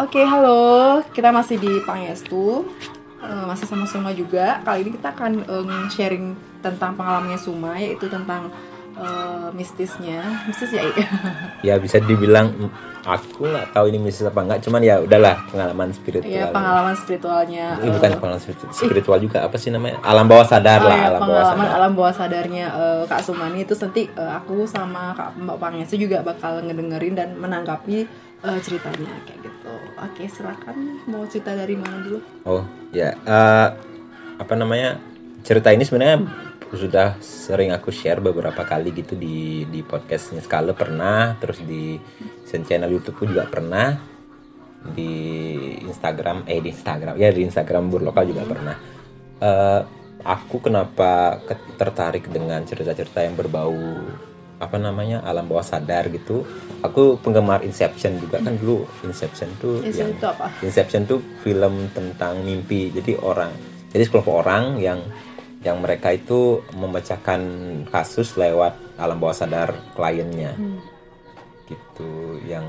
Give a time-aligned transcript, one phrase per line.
[0.00, 0.60] Oke, halo.
[1.12, 2.64] Kita masih di Pangestu.
[3.20, 4.64] Eh, masih sama Suma juga.
[4.64, 8.48] Kali ini kita akan em, sharing tentang pengalamannya Suma yaitu tentang
[8.96, 10.24] eh, mistisnya.
[10.48, 10.82] Mistis ya?
[10.86, 11.08] iya.
[11.68, 12.70] ya bisa dibilang mm,
[13.00, 17.66] aku nggak tahu ini mistis apa enggak cuman ya udahlah pengalaman spiritual Iya, pengalaman spiritualnya.
[17.76, 20.96] ini eh, bukan pengalaman spiritu- spiritual juga apa sih namanya alam bawah sadar Oh lah
[20.96, 25.12] ya, alam bawah sadar alam bawah sadarnya eh, Kak Sumani itu nanti eh, aku sama
[25.12, 28.04] Kak Mbak Pangestu juga bakal ngedengerin dan menanggapi
[28.40, 29.72] eh, ceritanya kayak gitu.
[30.00, 31.04] Oke, silakan.
[31.04, 32.18] Mau cerita dari mana dulu?
[32.48, 33.68] oh ya eh,
[34.40, 34.96] apa namanya
[35.44, 36.24] cerita ini sebenarnya
[36.70, 40.40] sudah sering aku share beberapa kali gitu di di podcastnya.
[40.40, 41.98] Skala pernah terus di
[42.48, 43.98] channel YouTubeku juga pernah.
[44.80, 45.12] Di
[45.84, 48.76] Instagram eh di Instagram ya di Instagram Burlokal juga pernah.
[49.40, 49.80] Eh,
[50.24, 53.76] aku kenapa ke- tertarik dengan cerita-cerita yang berbau
[54.60, 56.44] apa namanya alam bawah sadar gitu.
[56.84, 58.84] Aku penggemar Inception juga kan dulu.
[59.08, 60.46] Inception tuh Inception yang itu apa?
[60.60, 62.92] Inception tuh film tentang mimpi.
[62.92, 63.50] Jadi orang
[63.90, 65.00] jadi sekelompok orang yang
[65.60, 67.40] yang mereka itu memecahkan
[67.88, 70.52] kasus lewat alam bawah sadar kliennya.
[71.64, 72.64] Gitu yang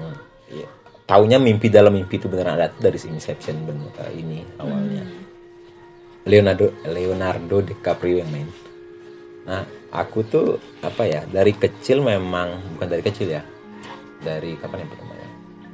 [0.47, 0.67] ya,
[1.03, 5.03] taunya mimpi dalam mimpi itu beneran ada dari si Inception ben- eh, ini awalnya.
[6.23, 8.49] Leonardo Leonardo DiCaprio yang main.
[9.43, 10.47] Nah aku tuh
[10.81, 13.43] apa ya dari kecil memang bukan dari kecil ya
[14.23, 15.21] dari kapan ya pertamanya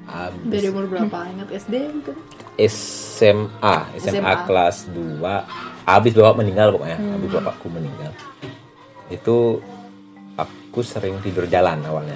[0.08, 1.20] Abis Dari umur berapa?
[1.36, 2.16] Ingat SD mungkin?
[2.56, 4.34] SMA, SMA, SMA.
[4.48, 5.20] kelas 2
[5.84, 8.12] Habis bapak meninggal pokoknya Habis bapakku meninggal
[9.12, 9.60] Itu
[10.40, 12.16] Aku sering tidur jalan awalnya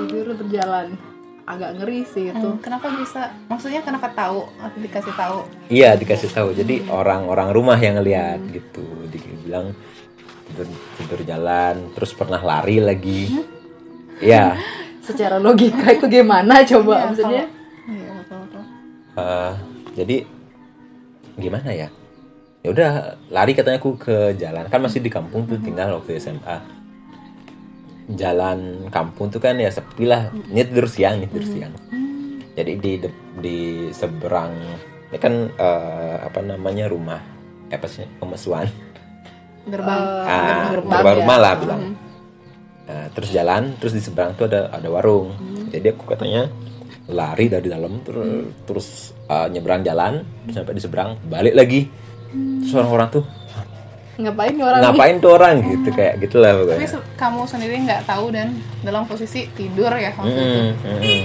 [0.00, 0.96] Tidur berjalan.
[1.44, 2.48] Agak ngeri sih itu.
[2.52, 3.32] Hmm, kenapa bisa?
[3.50, 4.48] Maksudnya kenapa tahu?
[4.62, 5.38] Atau dikasih tahu?
[5.72, 9.72] Iya dikasih tahu Jadi orang-orang rumah yang ngeliat gitu Dibilang
[10.50, 10.66] tidur,
[10.98, 13.30] tidur jalan Terus pernah lari lagi.
[14.18, 14.58] Iya.
[15.06, 17.44] Secara logika itu gimana coba Iya, maksudnya?
[19.16, 19.52] Eh,
[19.96, 20.16] Jadi
[21.34, 21.88] Gimana ya?
[22.60, 22.90] Ya udah
[23.32, 24.68] lari katanya aku ke jalan.
[24.68, 26.60] Kan masih di kampung tuh tinggal waktu SMA
[28.10, 30.28] jalan kampung tuh kan ya sepi lah.
[30.34, 31.72] Ini tidur siang nih tidur siang.
[32.52, 33.58] Jadi di de- di
[33.94, 34.52] seberang
[35.08, 37.22] ini kan eh, apa namanya rumah.
[37.72, 38.04] Eh, apa sih?
[38.20, 38.68] Pemesuan
[39.70, 40.00] Gerbang.
[40.20, 41.18] ah, gerbang gerbang ya.
[41.18, 41.82] rumah lah bilang
[42.82, 45.30] Nah, terus jalan terus di seberang tuh ada ada warung
[45.70, 46.50] jadi aku katanya
[47.06, 48.26] lari dari dalam terus
[48.66, 48.88] terus
[49.24, 51.86] eh, nyebrang jalan terus sampai di seberang balik lagi
[52.58, 53.24] terus orang-orang tuh
[54.18, 58.26] Ngapain orang ngapain tuh orang gitu kayak gitulah Tapi pokoknya se- kamu sendiri nggak tahu
[58.28, 58.48] dan
[58.82, 60.42] dalam posisi tidur ya waktu itu.
[60.44, 61.22] Mm, mm, mm.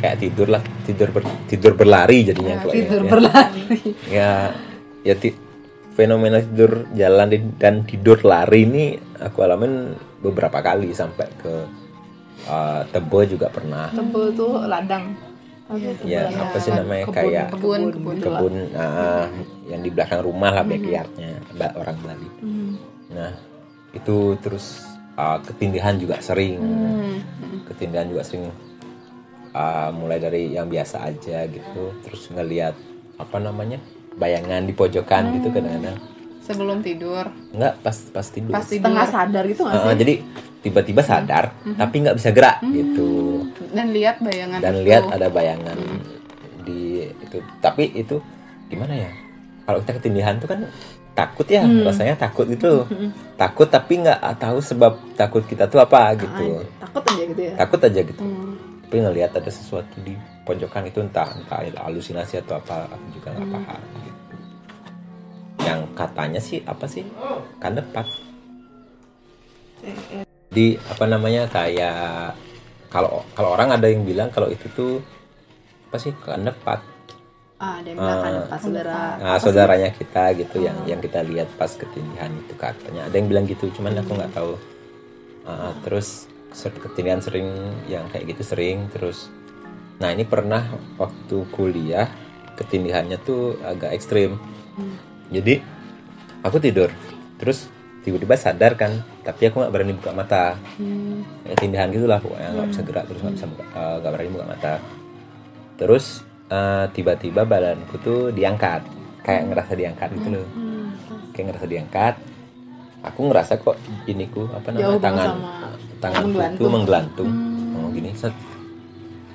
[0.00, 3.06] kayak tidur lah tidur ber- tidur berlari jadinya kalau tidur ya.
[3.06, 3.62] berlari?
[4.10, 4.32] ya
[5.02, 5.38] ya ti-
[5.92, 8.84] fenomena tidur jalan di- dan tidur lari ini
[9.18, 11.54] aku alamin beberapa kali sampai ke
[12.46, 15.12] uh, Tebo juga pernah Tebel tuh ladang.
[16.04, 18.16] ya apa sih namanya Kebun, kayak kebun, kebun.
[18.20, 19.24] kebun ah,
[19.64, 22.72] yang di belakang rumah lah backyardnya ba- orang Bali Hmm.
[23.08, 23.32] nah
[23.90, 27.16] itu terus uh, ketindihan juga sering Hmm.
[27.64, 28.52] ketindihan juga sering
[29.52, 32.76] uh, mulai dari yang biasa aja gitu terus ngelihat
[33.16, 33.80] apa namanya
[34.16, 35.98] bayangan di pojokan gitu kadang-kadang.
[36.42, 37.30] Sebelum tidur.
[37.54, 38.52] enggak pas pas tidur.
[38.52, 38.82] Pas tidur.
[38.90, 39.98] Setengah sadar gitu nggak Uh, sih?
[39.98, 40.14] jadi
[40.62, 43.10] tiba-tiba sadar tapi nggak bisa gerak gitu.
[43.70, 44.84] Dan lihat bayangan dan itu.
[44.84, 45.78] lihat ada bayangan
[46.62, 47.38] di itu.
[47.58, 48.18] Tapi itu
[48.66, 49.10] gimana ya?
[49.62, 50.60] Kalau kita ketindihan tuh kan
[51.12, 52.86] takut ya rasanya takut gitu.
[53.38, 56.66] Takut tapi nggak tahu sebab takut kita tuh apa gitu.
[56.82, 57.54] Takut aja gitu ya.
[57.54, 58.22] takut aja gitu.
[58.22, 58.71] Hmm.
[58.92, 60.12] Tapi ngelihat ada sesuatu di
[60.44, 64.34] pojokan itu entah entah halusinasi atau apa aku juga nggak paham gitu.
[65.64, 67.00] Yang katanya sih apa sih?
[67.56, 68.04] Kan depan.
[70.52, 72.36] Di apa namanya kayak
[72.92, 75.00] kalau kalau orang ada yang bilang kalau itu tuh
[75.88, 76.76] apa sih kan depan.
[77.64, 79.00] Ah, ada yang bilang kan pas saudara.
[79.16, 83.08] nah saudaranya kita gitu yang yang kita lihat pas ketindihan itu katanya.
[83.08, 84.52] Ada yang bilang gitu cuman aku nggak tahu.
[85.48, 87.48] Ah, terus ketindihan sering
[87.88, 89.32] yang kayak gitu sering terus
[89.98, 90.66] nah ini pernah
[90.98, 92.10] waktu kuliah
[92.52, 94.36] ketindihannya tuh agak ekstrim.
[95.32, 95.58] Jadi
[96.44, 96.92] aku tidur
[97.40, 97.66] terus
[98.02, 100.58] tiba-tiba sadar kan tapi aku nggak berani buka mata.
[101.46, 104.46] Kayak tindihan gitulah pokoknya nggak bisa gerak terus nggak bisa buka- eh, nggak berani buka
[104.46, 104.74] mata.
[105.80, 106.04] Terus
[106.52, 108.82] eh, tiba-tiba badanku tuh diangkat
[109.24, 110.48] kayak ngerasa diangkat gitu loh.
[111.32, 112.14] Kayak ngerasa diangkat.
[113.02, 116.58] Aku ngerasa kok iniku apa namanya tangan sama tanganku menggelantung.
[116.58, 117.30] tuh menggelantung
[117.72, 118.34] oh gini set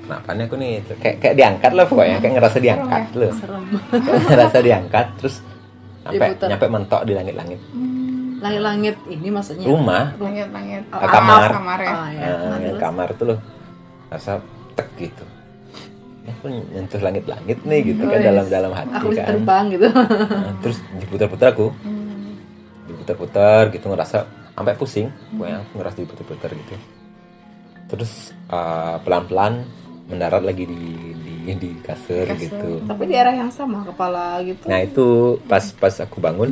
[0.04, 3.64] kenapa nih aku nih kayak kayak diangkat lah pokoknya kayak ngerasa diangkat loh Serem.
[3.90, 5.36] Kayak ngerasa diangkat terus
[6.04, 6.48] sampai Diputer.
[6.48, 7.60] nyampe mentok di langit-langit
[8.38, 9.66] Langit-langit ini maksudnya.
[9.66, 10.86] rumah Langit-langit.
[10.94, 11.50] Oh, kamar.
[11.58, 11.90] Kamar ya.
[11.90, 12.22] Ah, ya.
[12.22, 13.40] Nah, Nah, yang kamar tuh loh
[14.08, 14.38] rasa
[14.78, 15.26] tek gitu
[16.24, 18.52] aku nyentuh langit-langit nih gitu kan Oh, dalam yes.
[18.54, 21.68] dalam hati aku kan terbang gitu Nah, terus diputar-putar aku
[22.88, 24.18] diputar-putar gitu ngerasa
[24.58, 26.76] sampai pusing pokoknya aku ngerasa diputar-putar gitu.
[27.88, 28.12] Terus
[28.50, 29.64] uh, pelan-pelan
[30.10, 30.82] mendarat lagi di
[31.16, 32.42] di, di kasur, Kasur.
[32.42, 32.70] gitu.
[32.84, 34.66] Tapi di arah yang sama kepala gitu?
[34.66, 35.06] Nah itu
[35.46, 36.52] pas pas aku bangun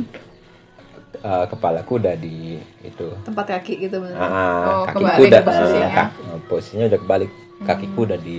[1.20, 3.06] uh, kepalaku udah di itu.
[3.20, 5.88] Tempat kaki gitu bener ah, Oh, kakiku kebalik udah posisinya.
[5.88, 7.30] ah, kak- uh, posisinya udah kebalik.
[7.56, 8.36] Kakiku udah di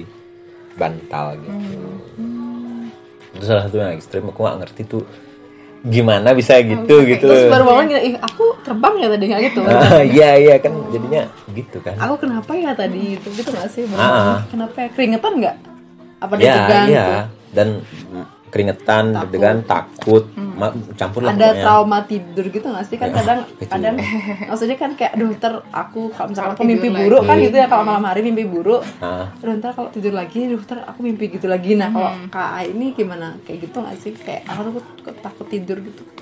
[0.77, 1.77] bantal gitu.
[3.33, 5.03] Itu salah satu yang ekstrim aku nggak ngerti tuh
[5.85, 7.27] gimana bisa gitu gitu.
[7.29, 9.59] Terus baru bangun gitu ih aku terbang ya tadi gitu.
[9.67, 11.21] Ah, iya iya kan jadinya
[11.53, 11.95] gitu kan.
[12.01, 14.09] Aku kenapa ya tadi itu gitu nggak sih baru Ah.
[14.09, 14.87] bangun, kenapa ya?
[14.95, 15.55] Keringetan nggak?
[16.17, 16.87] Apa ya deg-degan iya.
[16.89, 17.15] gitu?
[17.53, 17.67] Dan
[18.57, 19.21] keringetan Takut.
[19.23, 21.61] deg-degan takut ma- campur lah ada pokoknya.
[21.61, 23.69] trauma tidur gitu nggak sih kan Ya, kadang itu.
[23.71, 23.95] kadang
[24.43, 27.29] maksudnya kan kayak aduh ntar aku kalau misalkan aku mimpi tidur buruk lagi.
[27.29, 30.59] kan gitu ya kalau malam hari mimpi buruk Ah, aduh ntar kalau tidur lagi aduh
[30.59, 32.27] ntar aku mimpi gitu lagi nah kalau Hmm.
[32.27, 34.73] kak ini gimana kayak gitu nggak sih kayak aku tuh
[35.19, 36.17] takut tidur gitu sih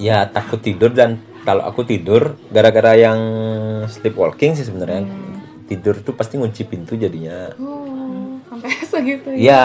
[0.00, 3.18] ya takut tidur dan kalau aku tidur gara-gara yang
[3.86, 5.40] sleepwalking sih sebenarnya Hmm.
[5.64, 9.40] tidur tuh pasti ngunci pintu jadinya Oh, sampai segitu ya.
[9.40, 9.64] ya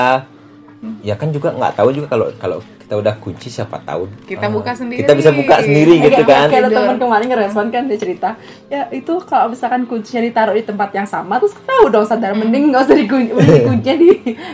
[1.00, 4.52] ya kan juga nggak tahu juga kalau kalau kita udah kunci siapa tahu Kita ah,
[4.54, 5.02] buka sendiri.
[5.02, 6.80] kita bisa buka sendiri gitu Kayak- kan kayak ada Tidur.
[6.80, 8.30] teman kemarin ngerespon kan dia cerita
[8.68, 12.70] ya itu kalau misalkan kuncinya ditaruh di tempat yang sama terus tahu dong sadar mending
[12.70, 14.10] nggak usah dikunci mending dikuncinya di,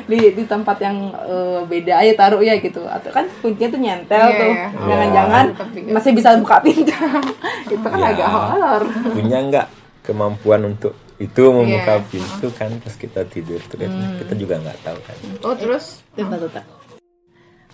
[0.08, 4.18] di di tempat yang eh, beda aja taruh ya gitu atau kan kuncinya tuh nyentel
[4.24, 4.68] Iya, tuh iya.
[4.82, 5.92] jangan-jangan juga.
[5.92, 6.94] masih bisa buka pintu
[7.68, 8.10] itu kan Ya.
[8.10, 8.82] agak horor
[9.12, 9.68] punya nggak
[10.02, 12.06] kemampuan untuk itu membuka Iya.
[12.06, 13.88] pintu kan pas kita tidur tuh kan.
[13.88, 14.18] Hmm.
[14.18, 16.66] kita juga nggak tahu kan Oh, terus bentar.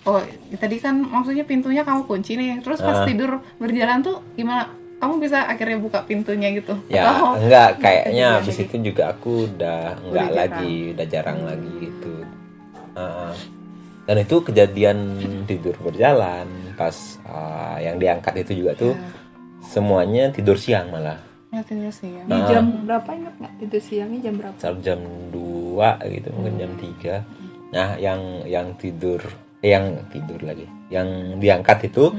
[0.02, 0.20] Oh,
[0.54, 2.60] tadi kan maksudnya pintunya kamu kunci nih.
[2.60, 3.06] Terus pas Ah.
[3.06, 4.64] tidur berjalan tuh gimana?
[4.96, 6.76] Kamu bisa akhirnya buka pintunya gitu?
[6.86, 11.70] ya Atau enggak kayaknya habis jadi- itu juga aku udah enggak lagi udah jarang lagi
[11.78, 12.14] gitu
[12.92, 13.32] Ah,
[14.02, 14.98] dan itu kejadian
[15.44, 16.44] tidur berjalan
[16.74, 16.92] pas
[17.24, 18.92] ah, yang diangkat itu juga tuh
[19.62, 21.16] semuanya tidur siang malah
[21.50, 22.22] ya tidur sih ya.
[22.24, 22.46] di Ah.
[22.46, 23.52] jam berapa ingat nggak?
[23.66, 24.54] Itu siangnya jam berapa?
[24.54, 25.00] Sekitar jam
[25.30, 27.14] 2 gitu mungkin jam 3
[27.70, 29.22] nah yang yang tidur
[29.60, 31.06] eh, yang tidur lagi yang
[31.38, 32.10] diangkat itu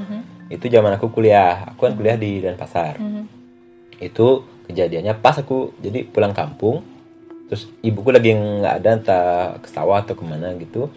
[0.48, 1.64] itu zaman aku kuliah.
[1.72, 3.00] Aku kan kuliah di Denpasar.
[3.00, 3.24] Mhm.
[4.02, 4.28] itu
[4.66, 6.82] kejadiannya pas aku jadi pulang kampung
[7.46, 9.28] terus ibuku lagi nggak ada entah
[9.62, 10.90] ke sawah atau ke mana gitu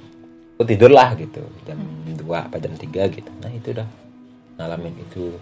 [0.54, 1.76] aku tidur lah gitu jam
[2.08, 3.30] 2 apa jam 3 gitu.
[3.42, 3.84] Nah itu udah
[4.56, 5.36] ngalamin itu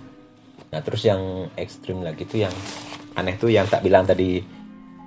[0.72, 2.54] nah terus yang ekstrim lagi tuh yang
[3.12, 4.40] aneh tuh yang tak bilang tadi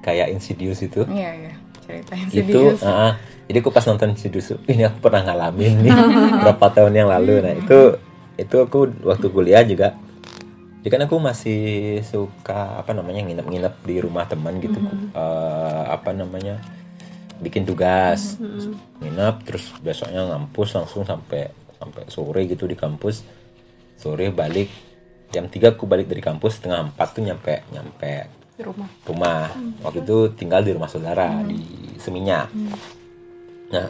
[0.05, 1.01] kayak Insidious itu.
[1.09, 1.53] Iya, iya.
[1.81, 2.85] Ceritain itu sedikit.
[2.85, 3.11] ah, ah.
[3.49, 5.93] jadi aku pas nonton Insidious ini aku pernah ngalamin nih.
[6.45, 7.41] Berapa tahun yang lalu.
[7.41, 7.97] Nah itu
[8.37, 9.97] itu aku waktu kuliah juga
[10.85, 11.61] jadi kan aku masih
[12.05, 14.77] suka apa namanya nginep-nginep di rumah teman gitu.
[15.17, 16.61] Eh, apa namanya
[17.41, 18.37] bikin tugas.
[19.01, 21.49] Nginep terus besoknya ngampus langsung sampai
[21.81, 23.25] sampai sore gitu di kampus.
[23.97, 24.69] Sore balik
[25.35, 28.87] jam 3 aku balik dari kampus setengah empat tuh nyampe nyampe di rumah.
[29.03, 29.51] rumah.
[29.83, 31.59] Waktu itu tinggal di rumah saudara di
[31.99, 32.47] Seminyak.
[33.75, 33.87] Nah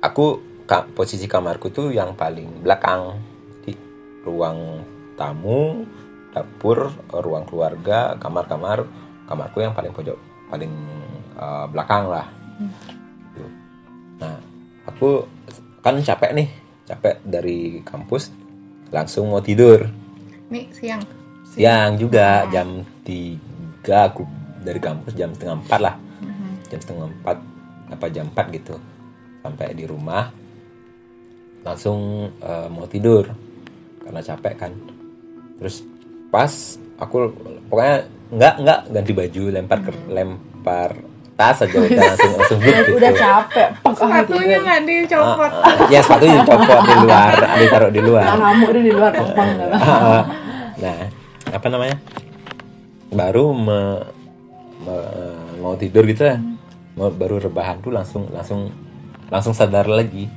[0.00, 3.20] aku ka- posisi kamarku tuh yang paling belakang.
[3.60, 3.76] Di
[4.24, 4.80] ruang
[5.20, 5.84] tamu
[6.32, 8.88] dapur ruang keluarga kamar-kamar.
[9.28, 10.16] Kamarku yang paling pojok
[10.48, 10.72] paling
[11.36, 12.26] eh, belakang lah.
[13.32, 13.44] Gitu.
[14.24, 14.36] nah
[14.88, 15.28] aku
[15.84, 16.48] kan capek nih.
[16.88, 18.32] Capek dari kampus
[18.88, 20.01] langsung mau tidur
[20.52, 21.00] Nih siang.
[21.48, 23.40] siang juga jam 3
[23.88, 24.22] aku
[24.60, 25.96] dari kampus jam setengah empat lah.
[26.68, 27.36] Jam setengah empat
[27.88, 28.76] apa jam 4 gitu.
[29.40, 30.28] Sampai di rumah
[31.64, 33.24] langsung eh, mau tidur.
[34.04, 34.72] Karena capek kan.
[35.56, 35.80] Terus
[36.28, 36.52] pas
[37.00, 37.32] aku
[37.72, 37.96] pokoknya
[38.32, 40.90] nggak nggak ganti baju lempar ke lempar
[41.32, 42.92] tas aja udah langsung langsung bluk gitu.
[43.00, 43.68] udah capek.
[43.80, 45.52] Pek ah, Sepatunya nggak dicopot.
[45.52, 48.24] Ah, ah, ya sepatu dicopot di luar ditaruh di luar.
[48.24, 49.50] Nah, ngamuk dia di luar peng
[50.82, 50.98] nah
[51.52, 51.96] apa namanya?
[53.08, 54.04] Baru me-
[54.82, 56.36] me- mau tidur gitu ya.
[56.92, 58.68] Mau baru rebahan tuh langsung langsung
[59.32, 60.28] langsung sadar lagi.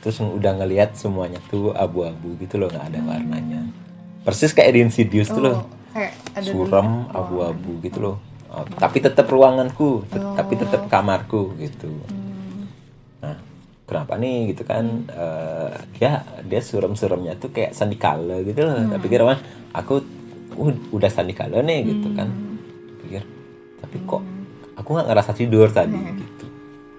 [0.00, 3.68] Terus udah ngelihat semuanya tuh abu-abu gitu loh nggak ada warnanya.
[4.24, 5.56] Persis kayak di Insidious tuh loh.
[5.60, 8.16] Oh, kayak ada suram abu-abu gitu loh
[8.50, 11.86] Oh, tapi tetap ruanganku tet- tapi tetap kamarku gitu.
[13.22, 13.38] Nah
[13.86, 15.06] kenapa nih gitu kan?
[15.06, 15.70] Eh,
[16.02, 18.90] ya dia suram-suramnya tuh kayak sandikala gitu loh.
[18.90, 19.38] Tapi kira kan
[19.70, 20.02] aku
[20.58, 22.26] uh, udah sandikala nih gitu kan.
[23.06, 23.22] Pikir
[23.78, 24.22] tapi kok
[24.74, 26.46] aku nggak ngerasa tidur tadi gitu.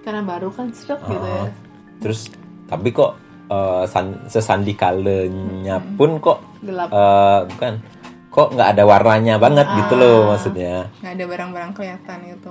[0.08, 1.46] Karena baru kan shock gitu ya.
[1.46, 1.48] Ah,
[2.00, 2.32] terus
[2.72, 3.20] tapi kok
[3.52, 6.88] eh, san, sesandikalanya pun kok gelap.
[6.90, 7.74] eh, bukan
[8.32, 10.88] kok nggak ada warnanya banget gitu loh maksudnya.
[11.04, 12.50] nggak ada barang-barang kelihatan gitu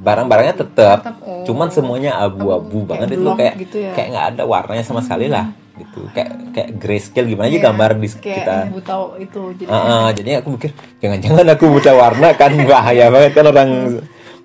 [0.00, 1.44] barang-barangnya tetap Tetap, oh.
[1.44, 3.92] cuman semuanya abu-abu banget itu kayak gitu ya.
[3.92, 6.00] kayak nggak ada warnanya sama sekali lah gitu.
[6.10, 10.30] Kayak kayak grayscale gimana aja gambar di kayak kita buta itu jadi Ah, ah, jadi
[10.42, 13.70] aku mikir jangan-jangan aku buta warna kan bahaya banget kan orang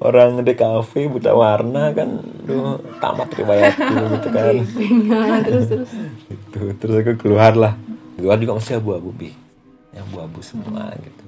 [0.03, 2.09] orang di kafe buta warna kan.
[2.43, 4.55] Duh tamat riwayatku gitu kan.
[5.47, 5.89] Terus terus.
[6.27, 7.73] Gitu terus aku keluar lah.
[8.19, 9.42] Keluar juga masih abu-abu bi
[9.93, 11.25] yang abu-abu semua gitu.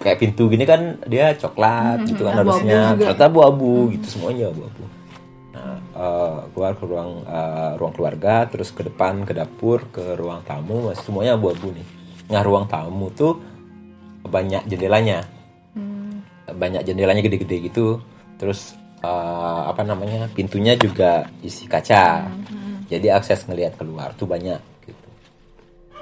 [0.00, 2.92] Kayak pintu gini kan dia coklat gitu kan harusnya.
[2.94, 3.14] juga.
[3.14, 4.06] ternyata abu-abu gitu.
[4.08, 4.84] Semuanya abu-abu.
[5.54, 10.42] Nah eh, keluar ke ruang eh, ruang keluarga terus ke depan ke dapur ke ruang
[10.44, 11.86] tamu masih semuanya abu-abu nih.
[12.28, 13.40] Nah ruang tamu tuh
[14.26, 15.24] banyak jendelanya.
[16.44, 18.02] Banyak jendelanya gede-gede gitu.
[18.36, 22.28] Terus eh, apa namanya pintunya juga isi kaca.
[22.84, 24.73] Jadi akses ngelihat keluar tuh banyak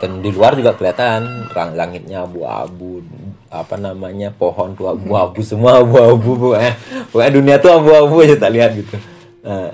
[0.00, 3.04] dan di luar juga kelihatan rang langitnya abu-abu
[3.52, 6.72] apa namanya pohon tuh abu-abu semua abu-abu pokoknya,
[7.12, 8.96] pokoknya dunia tuh abu-abu aja tak lihat gitu.
[9.44, 9.70] Nah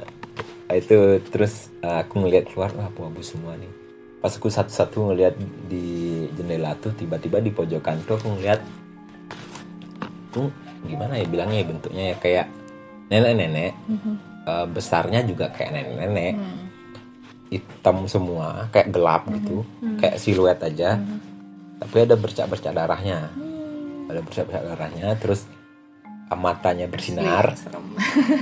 [0.75, 3.70] itu terus eh, aku ngelihat keluar abu-abu semua nih.
[4.18, 5.38] Pas aku satu-satu ngelihat
[5.70, 8.60] di jendela tuh tiba-tiba di pojokan tuh aku ngelihat
[10.34, 10.50] tuh
[10.84, 12.16] gimana ya bilangnya ya bentuknya ya?
[12.18, 12.46] Kayak
[13.08, 13.72] nenek-nenek
[14.48, 16.34] Eh, besarnya juga kayak nenek-nenek
[17.49, 19.64] hitam semua kayak gelap gitu
[20.00, 21.00] kayak siluet aja.
[21.78, 23.31] Tapi ada bercak-bercak darahnya.
[24.09, 25.49] Ada bercak-bercak darahnya terus
[26.28, 27.57] ah, matanya bersinar.
[27.57, 27.87] Serem.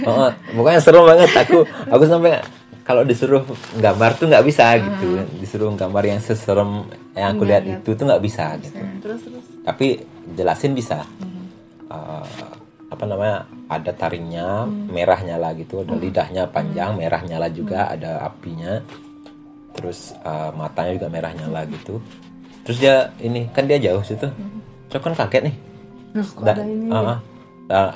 [0.07, 0.31] Oh,
[0.79, 1.31] serem banget.
[1.47, 2.43] Aku aku sampai
[2.87, 3.43] kalau disuruh
[3.79, 5.23] gambar tuh nggak bisa gitu.
[5.43, 8.79] Disuruh gambar yang seserem yang aku lihat itu tuh nggak bisa gitu.
[9.03, 9.47] Terus terus.
[9.67, 9.87] Tapi
[10.35, 11.03] jelasin bisa.
[11.87, 12.56] Eh,
[12.97, 13.37] apa namanya
[13.69, 18.81] ada taringnya merah nyala gitu ada lidahnya panjang merah nyala juga ada apinya.
[19.77, 22.01] Terus eh, matanya juga merah nyala gitu.
[22.65, 24.25] Terus dia ini kan dia jauh situ.
[24.89, 25.57] Terus kan kaget nih.
[26.17, 26.89] Loh, kok Da- ada ini?
[26.89, 27.19] ah, ah.
[27.69, 27.95] Da-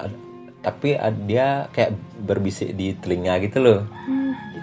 [0.61, 3.80] tapi ah, dia kayak berbisik di telinga gitu loh.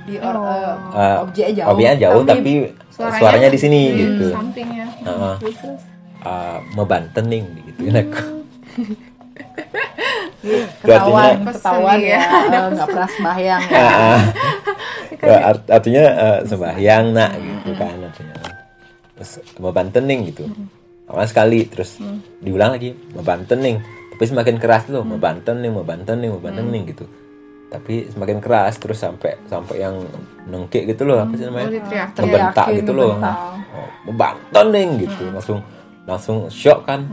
[0.05, 1.69] Di or, eh, Eh, objeknya jauh.
[1.73, 2.51] objeknya jauh tapi,
[2.93, 4.29] suaranya, di sini gitu.
[4.29, 4.85] sampingnya.
[5.41, 5.81] Terus terus.
[6.21, 8.21] Ah, mebantening gitu aku
[10.81, 12.19] ketahuan ketahuan ya.
[12.19, 12.59] ya.
[12.73, 13.79] nggak pernah sembahyang ya.
[13.79, 14.21] Ah, ah.
[15.49, 18.35] Art- artinya eh, sembahyang nak gitu kan artinya.
[19.17, 20.43] Terus mebantening gitu.
[21.07, 21.97] Awal sekali terus
[22.43, 23.79] diulang lagi mebantening
[24.17, 27.05] tapi semakin keras tuh mebantening mebantening mebantening gitu.
[27.69, 30.01] Tapi semakin keras terus sampai sampai yang
[30.49, 31.69] nengkek gitu loh apa sih oh namanya?
[31.69, 33.13] Diteriak membentak gitu loh.
[33.13, 33.37] Membentak.
[33.77, 35.23] oh, membantening gitu.
[35.29, 35.59] Langsung
[36.09, 37.05] langsung shock kan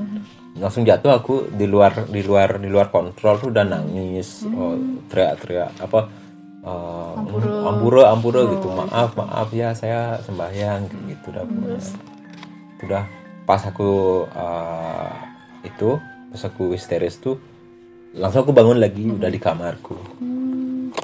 [0.54, 4.46] langsung jatuh aku di luar di luar di luar kontrol tuh udah nangis.
[4.46, 4.78] Oh,
[5.10, 6.00] teriak-teriak apa
[6.62, 8.70] uh, ampura ampura gitu.
[8.70, 11.82] Maaf maaf ya saya sembahyang kayak gitu dah pokoknya.
[12.84, 13.04] udah
[13.48, 13.90] pas aku
[14.28, 15.12] uh,
[15.64, 15.96] itu
[16.28, 17.40] pas aku histeris tuh
[18.12, 19.96] langsung aku bangun lagi udah di kamarku.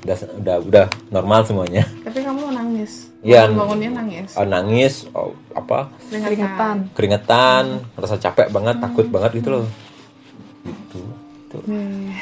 [0.00, 1.84] Udah udah udah normal semuanya.
[2.06, 2.92] Tapi kamu nangis.
[3.26, 3.50] Iya.
[3.50, 4.30] bangunnya nangis.
[4.38, 5.90] Oh, nangis oh, apa?
[6.08, 6.76] Keringetan.
[6.94, 7.64] Keringetan
[7.98, 9.66] rasa capek banget takut banget gitu loh.
[10.64, 11.00] Gitu
[11.50, 11.66] Tuh.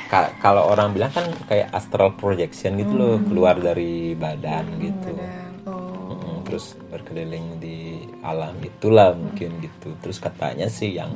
[0.09, 5.13] Ka- kalau orang bilang kan kayak astral projection gitu loh keluar dari badan gitu.
[5.13, 6.17] dan oh.
[6.17, 9.93] Mm-mm, terus berkeliling di alam itulah mungkin gitu.
[10.01, 11.13] Terus katanya sih yang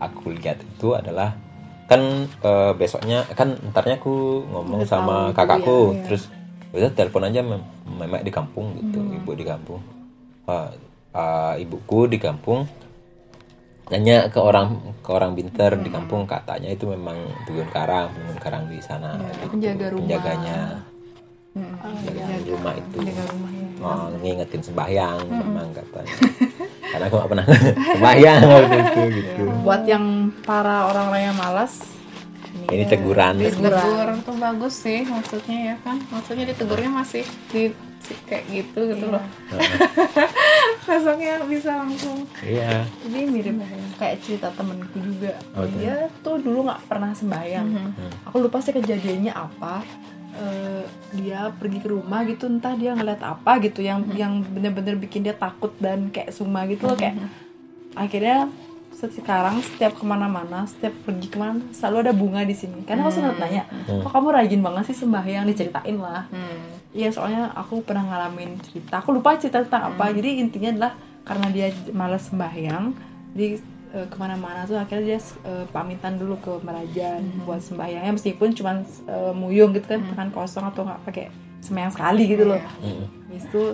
[0.00, 1.36] aku lihat itu adalah
[1.84, 6.32] kan eh, besoknya kan entarnya aku ngomong sama kakakku terus
[6.70, 7.62] udah telepon aja mem
[7.98, 9.82] memek di kampung gitu ibu di kampung.
[10.46, 10.70] Ah,
[11.14, 12.66] ah, ibuku di kampung.
[13.90, 18.70] Nanya ke orang ke orang binter di kampung katanya itu memang tuyul karang tuyul karang
[18.70, 19.50] di sana gitu.
[19.50, 20.02] penjaga rumah.
[20.06, 20.58] penjaganya.
[22.06, 22.98] Penjaga rumah itu.
[23.82, 26.14] oh, ngingetin sembahyang memang katanya.
[26.90, 27.46] Karena aku gak pernah
[27.98, 29.42] sembahyang waktu itu gitu.
[29.66, 30.06] Buat yang
[30.46, 31.99] para orang-orang yang malas
[32.72, 33.34] ini teguran.
[33.38, 35.96] Ditegur tuh bagus sih maksudnya ya kan.
[36.10, 37.70] Maksudnya ditegurnya masih di
[38.26, 39.22] kayak gitu gitu loh.
[40.88, 42.26] Besoknya bisa langsung.
[42.42, 42.82] Iya.
[43.06, 43.56] Jadi mirip
[44.00, 45.38] kayak cerita temenku juga.
[45.54, 47.66] Oh, dia tuh dulu nggak pernah sembahyang.
[48.30, 49.84] Aku lupa sih kejadiannya apa.
[50.30, 50.82] Eh,
[51.20, 55.34] dia pergi ke rumah gitu entah dia ngeliat apa gitu yang yang bener-bener bikin dia
[55.34, 57.18] takut dan kayak suma gitu loh kayak
[57.98, 58.46] akhirnya
[59.08, 62.84] sekarang setiap ke mana-mana setiap pergi ke mana selalu ada bunga di sini.
[62.84, 65.48] Karena aku sempet nanya kok kamu rajin banget sih sembahyang?
[65.48, 66.28] Diceritain lah.
[66.28, 66.76] Hmm.
[66.92, 69.00] Iya soalnya aku pernah ngalamin cerita.
[69.00, 70.12] Aku lupa cerita tentang apa.
[70.12, 72.92] Jadi intinya adalah Karena dia malas sembahyang
[73.32, 73.46] Jadi
[73.94, 78.12] eh, ke mana-mana tuh akhirnya dia eh, pamitan dulu ke Merajan Buat sembahyangnya.
[78.12, 78.84] Meskipun cuma
[79.32, 81.32] muyung gitu kan Tangan kosong atau nggak pakai
[81.64, 82.60] sembahyang sekali gitu loh.
[82.84, 83.32] Mm-mm.
[83.32, 83.64] Habis itu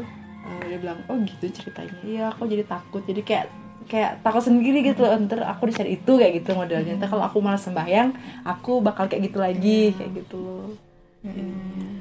[0.47, 1.97] eh, dia bilang oh gitu ceritanya.
[2.07, 3.03] Iya aku jadi takut.
[3.03, 6.95] Jadi kayak kayak takut sendiri gitu loh ntar aku dicari itu kayak gitu modelnya.
[6.95, 8.13] Ntar kalau aku malah sembahyang
[8.43, 10.69] aku bakal kayak gitu lagi kayak gitu loh.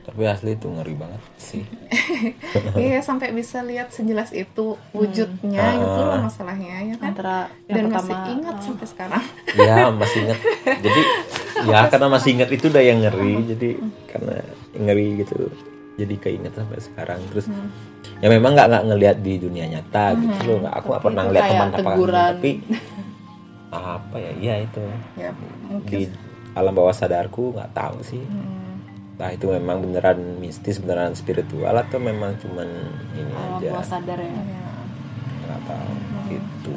[0.05, 1.65] Tapi asli itu ngeri banget sih.
[2.77, 5.79] Iya sampai bisa lihat sejelas itu wujudnya Hmm.
[5.79, 6.07] gitu Ah.
[6.11, 7.09] loh masalahnya ya kan?
[7.09, 9.23] Antara dan yang masih pertama ingat sampai sekarang.
[9.55, 10.39] Ya masih inget
[10.77, 11.01] jadi
[11.65, 13.69] ya karena masih inget itu udah yang ngeri jadi
[14.05, 14.35] karena
[14.75, 15.37] ngeri gitu
[15.95, 17.19] jadi keinget sampai sekarang.
[17.31, 17.47] Terus
[18.19, 20.57] ya memang nggak nggak ngelihat di dunia nyata gitu loh.
[20.67, 22.51] Nggak aku nggak pernah kayak teman apa tapi
[23.75, 24.31] apa ya?
[24.39, 24.83] Iya itu.
[25.19, 25.29] Ya
[25.67, 26.01] mungkin di
[26.55, 28.23] alam bawah sadarku nggak tahu sih.
[29.15, 32.67] Nah itu memang beneran mistis, beneran spiritual atau memang cuman
[33.15, 33.69] ini alam aja?
[33.71, 34.27] bawah sadar ya?
[34.27, 34.67] Ya,
[35.45, 35.93] nggak tahu
[36.29, 36.73] gitu.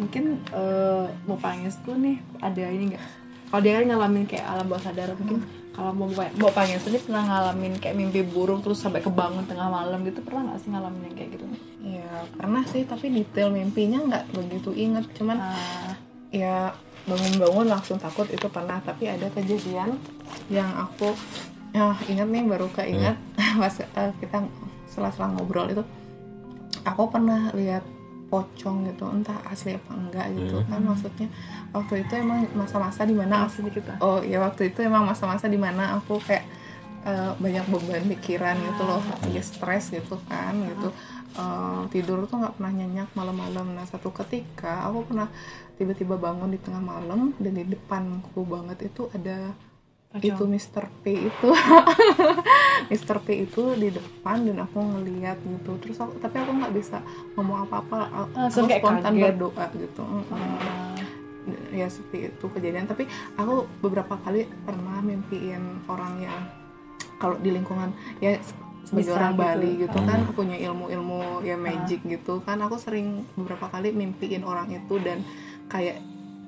[0.00, 3.04] mungkin eh, mau pangesku nih ada ini enggak
[3.52, 5.44] kalau dia kan ngalamin kayak alam bawah sadar mungkin
[5.80, 10.04] kalau mau mau panges ini pernah ngalamin kayak mimpi buruk terus sampai kebangun tengah malam
[10.04, 11.44] gitu pernah nggak sih ngalamin yang kayak gitu?
[11.80, 15.08] Ya pernah sih tapi detail mimpinya nggak begitu inget.
[15.16, 15.96] Cuman Ah,
[16.28, 16.76] ya
[17.08, 18.76] bangun-bangun langsung takut itu pernah.
[18.84, 19.96] Tapi ada kejadian
[20.52, 21.16] yang aku
[21.72, 23.16] ya ingat nih baru keinget.
[23.64, 24.44] Pas eh, kita
[24.84, 25.82] setelah-setelah ngobrol itu
[26.84, 27.80] aku pernah lihat
[28.30, 31.28] pocong gitu entah asli apa enggak gitu kan maksudnya.
[31.74, 35.50] Waktu itu emang masa-masa di mana aku sedikit lah oh ya waktu itu emang masa-masa
[35.50, 36.46] di mana aku kayak
[37.04, 40.88] eh, banyak beban pikiran gitu loh lagi stres gitu kan gitu.
[41.30, 43.74] Eh, tidur tuh nggak pernah nyenyak malam-malam.
[43.74, 45.28] Nah satu ketika aku pernah
[45.78, 49.54] tiba-tiba bangun di tengah malam dan di depanku banget itu ada
[50.10, 50.26] Pocong.
[50.26, 50.84] itu Mr.
[50.98, 51.48] P itu
[52.90, 53.16] Mr.
[53.20, 56.98] P itu di depan dan aku ngeliat gitu terus aku, tapi aku nggak bisa
[57.32, 59.24] ngomong apa-apa aku Langsung kayak spontan kaget.
[59.28, 60.98] berdoa gitu Mm-mm Ah,
[61.72, 66.38] ya seperti itu kejadian tapi aku beberapa kali pernah mimpiin orang yang
[67.16, 68.36] kalau di lingkungan ya
[68.82, 69.40] sebagai orang gitu.
[69.40, 70.06] Bali gitu Hmm.
[70.06, 75.24] kan punya ilmu-ilmu ya magic gitu kan aku sering beberapa kali mimpiin orang itu dan
[75.66, 76.02] kayak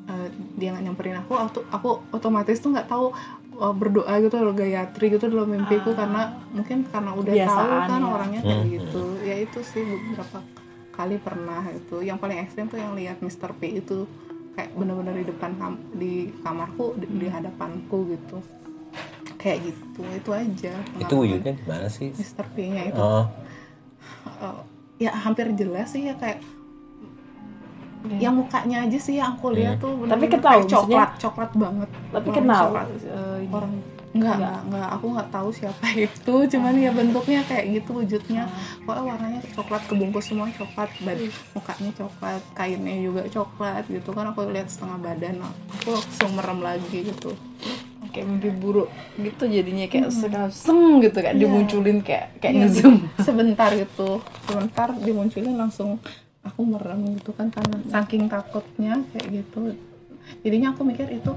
[0.04, 3.14] eh, dia nggak nyamperin aku aku, aku otomatis tuh nggak tahu
[3.62, 8.08] eh, berdoa gitu loh gayatri gitu dalam mimpiku karena mungkin karena udah tahu kan ya.
[8.08, 8.72] orangnya kayak Hmm.
[8.72, 10.38] gitu ya itu sih beberapa
[10.92, 13.54] kali pernah itu yang paling ekstrim tuh yang lihat Mr.
[13.54, 14.04] P itu
[14.52, 18.38] kayak bener-bener di depan kam di kamarku di, di hadapanku gitu
[19.34, 22.12] kayak gitu itu aja Itu wujudnya gimana sih?
[22.12, 22.44] Mr.
[22.52, 23.24] P-nya itu Oh,
[24.38, 24.58] eh,
[25.00, 26.44] ya hampir jelas sih ya kayak
[28.04, 28.18] Iya.
[28.20, 31.88] yang mukanya aja sih yang aku lihat tuh Tapi bener-bener ketahu, kayak coklat coklat banget.
[32.08, 32.62] Tapi Orang kenal?
[32.64, 32.86] coklat.
[32.88, 33.48] ini.
[33.48, 34.36] orang enggak Enggak.
[34.36, 34.88] enggak enggak.
[34.90, 36.34] Aku nggak tahu siapa itu.
[36.48, 38.42] Cuman ya bentuknya kayak gitu wujudnya.
[38.80, 41.18] Pokoknya warnanya coklat kebungkus semua coklat bad
[41.52, 44.24] mukanya coklat kainnya juga coklat gitu kan.
[44.28, 45.34] Aku lihat setengah badan
[45.72, 47.30] aku langsung merem lagi gitu.
[48.10, 51.40] Kayak mimpi buruk gitu jadinya kayak sekali seng gitu kayak Iya.
[51.40, 52.96] dimunculin kayak kayak Iya, ngezoom.
[53.18, 55.96] Sebentar gitu sebentar dimunculin langsung
[56.42, 59.74] aku merem gitu kan karena saking takutnya kayak gitu
[60.42, 61.34] jadinya aku mikir itu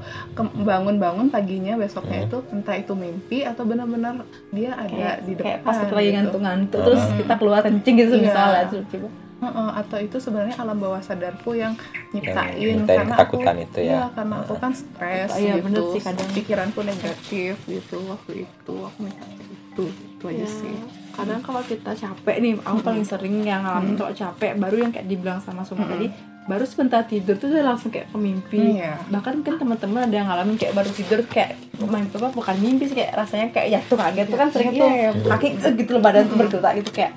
[0.62, 5.60] bangun-bangun paginya besoknya itu entah itu mimpi atau benar-benar dia ada kayak, di depan kayak
[5.66, 6.16] pas kita lagi gitu.
[6.18, 8.24] ngantuk-ngantuk terus kita keluar kencing gitu Iya.
[8.30, 11.74] misalnya terus coba Heeh, atau itu sebenarnya alam bawah sadarku yang
[12.12, 13.86] nyiptain nyiptain karena aku ketakutan itu ya.
[13.86, 16.30] iya, karena aku kan stres Iya, gitu bener sih, kadang.
[16.32, 20.76] pikiranku negatif gitu waktu itu aku mikir itu itu aja Ya, sih
[21.12, 25.08] kadang kalau kita capek nih aku paling sering yang ngalamin kalau capek baru yang kayak
[25.08, 26.12] dibilang sama Suma tadi
[26.46, 29.00] baru sebentar tidur tuh udah langsung kayak pemimpi Iya.
[29.08, 32.96] bahkan mungkin teman-teman ada yang ngalamin kayak baru tidur kayak main apa bukan mimpi sih
[32.96, 36.24] kayak rasanya kayak jatuh kaget tuh kan sering Iya, tuh iya, kaki gitu loh badan
[36.28, 37.12] tuh bergerak gitu kayak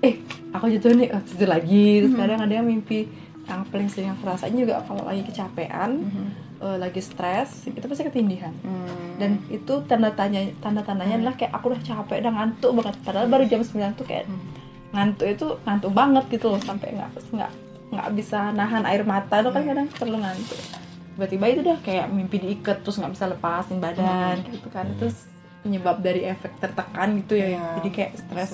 [0.00, 0.14] eh
[0.52, 3.08] aku jatuh nih oh, tidur lagi terus kadang ada yang mimpi
[3.42, 6.06] yang paling sering aku rasain juga kalau lagi kecapean
[6.62, 8.54] eh, lagi stres itu pasti ketindihan.
[8.62, 9.18] Hmm.
[9.18, 12.94] dan itu tanda tanya tanda tandanya adalah kayak aku udah capek udah ngantuk banget.
[13.02, 14.26] Padahal baru jam 9 tuh kayak
[14.94, 17.52] ngantuk itu ngantuk banget gitu loh sampai nggak nggak
[17.92, 20.60] nggak bisa nahan air mata itu kan kadang perlu ngantuk.
[21.12, 24.86] Tiba-tiba itu udah kayak mimpi diikat terus nggak bisa lepasin badan gitu kan.
[24.96, 25.31] Terus
[25.62, 27.64] penyebab dari efek tertekan gitu ya Iya.
[27.78, 28.50] jadi kayak stres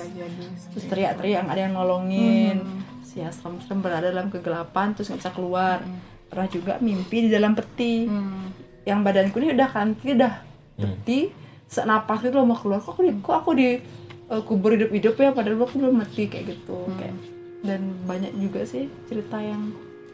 [0.69, 2.57] terus teriak-teriak ada yang nolongin.
[2.61, 2.81] Hmm.
[3.01, 5.81] si ya serem-serem berada dalam kegelapan terus nggak bisa keluar.
[6.29, 8.05] Pernah juga mimpi di dalam peti.
[8.05, 8.53] Hmm.
[8.85, 10.33] yang badanku ini udah kanti udah
[10.73, 11.29] peti
[11.65, 12.81] senapas itu mau keluar.
[12.81, 13.69] Kok aku di kok aku di
[14.29, 16.85] uh, kubur hidup-hidup ya padahal aku belum mati kayak gitu.
[16.97, 17.17] Kayak
[17.59, 19.73] dan banyak juga sih cerita yang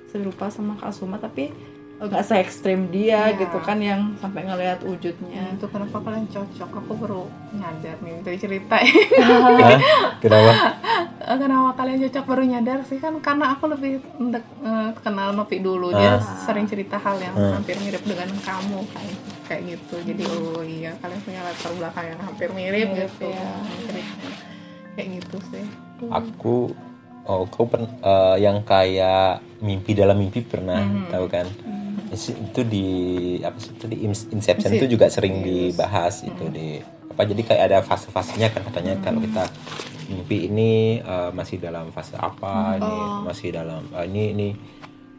[0.10, 1.52] serupa sama Kak Suma tapi
[1.98, 3.40] nggak se ekstrim dia Iya.
[3.40, 6.70] gitu kan yang sampai ngelihat Ya, wujudnya itu kenapa kalian cocok?
[6.76, 8.76] Aku baru nyadar nih dari cerita.
[10.20, 10.52] Kenapa?
[11.18, 13.00] Eh, kenapa kalian cocok baru nyadar sih?
[13.00, 15.90] Kan karena aku lebih dek- eh, kenal Nopi dulu.
[15.90, 16.22] Dia Ah.
[16.44, 17.56] sering cerita hal yang Ah.
[17.56, 19.96] hampir mirip dengan kamu kayak kayak gitu.
[20.04, 23.26] Jadi oh iya kalian punya latar belakang yang hampir mirip Mirip, gitu.
[23.26, 23.50] ya.
[24.94, 25.66] kayak gitu sih.
[26.06, 26.72] Aku
[27.24, 30.78] oh kau pen, eh, yang kayak mimpi dalam mimpi pernah
[31.10, 31.48] tahu kan
[32.14, 32.88] itu di
[33.42, 36.80] apa sih itu di Inception itu juga sering dibahas itu di
[37.16, 39.48] apa jadi kayak ada fase-fasenya kan katanya kalau kita
[40.12, 44.48] mimpi ini eh, masih dalam fase apa ini masih dalam eh, ini ini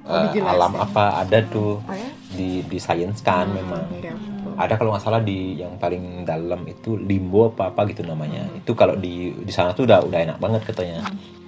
[0.06, 1.82] eh, alam apa ada tuh
[2.30, 3.86] di di science kan memang.
[3.96, 4.14] Iya.
[4.56, 8.48] ada kalau nggak salah di yang paling dalam itu limbo apa apa gitu namanya.
[8.56, 11.04] Itu kalau di di sana tuh udah udah enak banget katanya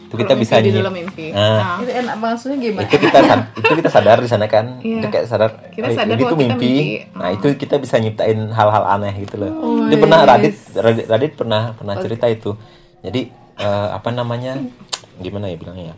[0.08, 1.26] itu kita bisa mimpi di dalam mimpi.
[1.30, 2.80] Nah, Itu enak maksudnya gimana?
[2.82, 3.18] itu kita
[3.54, 4.80] itu kita sadar di sana kan?
[4.80, 4.98] Iya.
[4.98, 6.48] itu kayak sadar Kita sadar kita mimpi.
[6.48, 6.72] mimpi.
[7.12, 9.52] nah itu kita bisa nyiptain hal-hal aneh gitu loh.
[9.54, 10.24] Oh, dia pernah.
[10.24, 12.56] Radit Radit, Radit pernah pernah cerita itu.
[12.98, 14.56] Jadi eh, apa namanya?
[15.16, 15.96] Gimana ya bilangnya ya?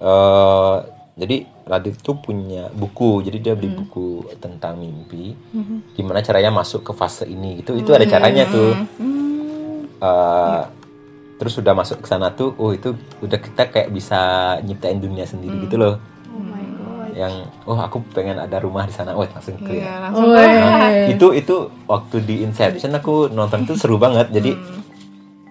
[0.00, 0.76] Eh,
[1.16, 3.22] jadi Radit tuh punya buku.
[3.22, 3.60] Jadi dia Hmm.
[3.60, 5.38] beli buku tentang mimpi.
[5.94, 7.78] Gimana caranya masuk ke fase ini gitu.
[7.78, 8.74] Itu ada caranya tuh.
[10.00, 10.62] Eh,
[11.40, 14.20] terus sudah masuk ke sana tuh oh itu udah kita kayak bisa
[14.60, 15.96] nyiptain dunia sendiri gitu loh
[16.28, 17.08] Oh my god.
[17.16, 20.92] yang oh aku pengen ada rumah di sana oh langsung Iya, clear langsung Oh, banget.
[21.10, 21.54] itu itu
[21.86, 24.52] waktu di Inception aku nonton itu seru banget jadi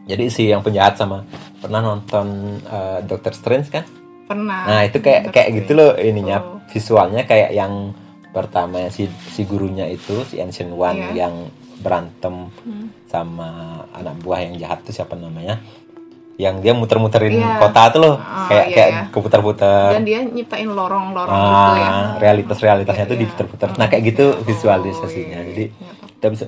[0.06, 1.26] jadi si yang penjahat sama
[1.58, 2.26] pernah nonton
[2.62, 3.84] eh, Doctor Strange kan
[4.26, 4.62] Pernah.
[4.64, 6.62] nah itu kayak kayak gitu loh ininya Oh.
[6.70, 7.98] visualnya kayak yang
[8.30, 11.02] pertama si si gurunya itu si Ancient One.
[11.02, 11.18] Hmm.
[11.18, 11.34] yang
[11.80, 12.52] berantem
[13.06, 13.50] sama
[13.90, 15.58] anak buah yang jahat tuh siapa namanya
[16.36, 17.60] yang dia muter-muterin Iya.
[17.60, 19.02] kota tuh loh Oh, kayak iya, kayak iya.
[19.12, 21.90] keputar-putar Dan dia nyiptain lorong-lorong gitu ya.
[21.90, 23.24] ah realitas-realitasnya tuh Iya.
[23.24, 25.64] diputar-putar nah kayak gitu visualisasinya iya, jadi
[26.16, 26.46] kita bisa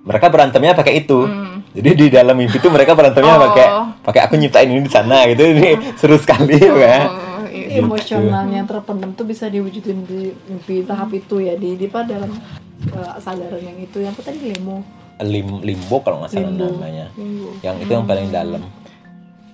[0.00, 1.60] mereka berantemnya pakai itu Hmm.
[1.70, 3.42] jadi di dalam mimpi tuh mereka berantemnya Oh.
[3.44, 3.66] pakai
[4.00, 7.84] pakai aku nyiptain ini di sana gitu ini seru sekali ya Oh, iya.
[7.84, 12.32] emosionalnya terpendam tuh bisa diwujudin di mimpi tahap itu ya di di dalam
[12.80, 14.78] eh, kesadaran yang itu yang apa tadi lemo
[15.18, 16.66] Lim, limbo kalau nggak salah Limbo.
[16.72, 17.50] namanya Limbo.
[17.58, 18.62] yang itu yang paling dalam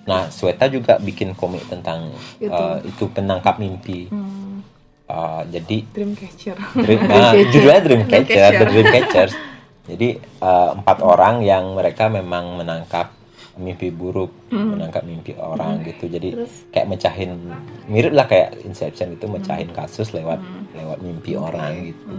[0.05, 2.53] nah Sweta juga bikin komik tentang Itu.
[2.53, 4.61] eh, itu penangkap mimpi Hmm.
[5.05, 6.57] Eh, jadi Dreamcatcher.
[6.73, 8.51] Dream, nah, judulnya Dreamcatcher, Dreamcatcher.
[8.51, 9.33] The Dreamcatchers.
[9.93, 13.13] Jadi eh, empat orang yang mereka memang menangkap
[13.53, 16.09] mimpi buruk, menangkap mimpi orang gitu.
[16.09, 16.33] Jadi
[16.73, 17.37] kayak mecahin
[17.85, 20.41] mirip lah kayak Inception itu mecahin kasus lewat
[20.73, 22.09] lewat mimpi orang gitu.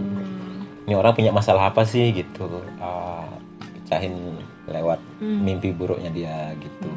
[0.87, 2.47] Ini orang punya masalah apa sih gitu?
[2.79, 3.27] Eh,
[3.59, 4.39] pecahin
[4.71, 6.87] lewat mimpi buruknya dia gitu.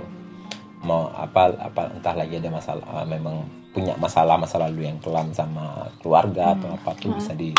[0.87, 3.43] Mau apa apa entah lagi ada masalah eh, memang
[3.75, 7.55] punya masalah masa lalu yang kelam sama keluarga atau apa tuh bisa di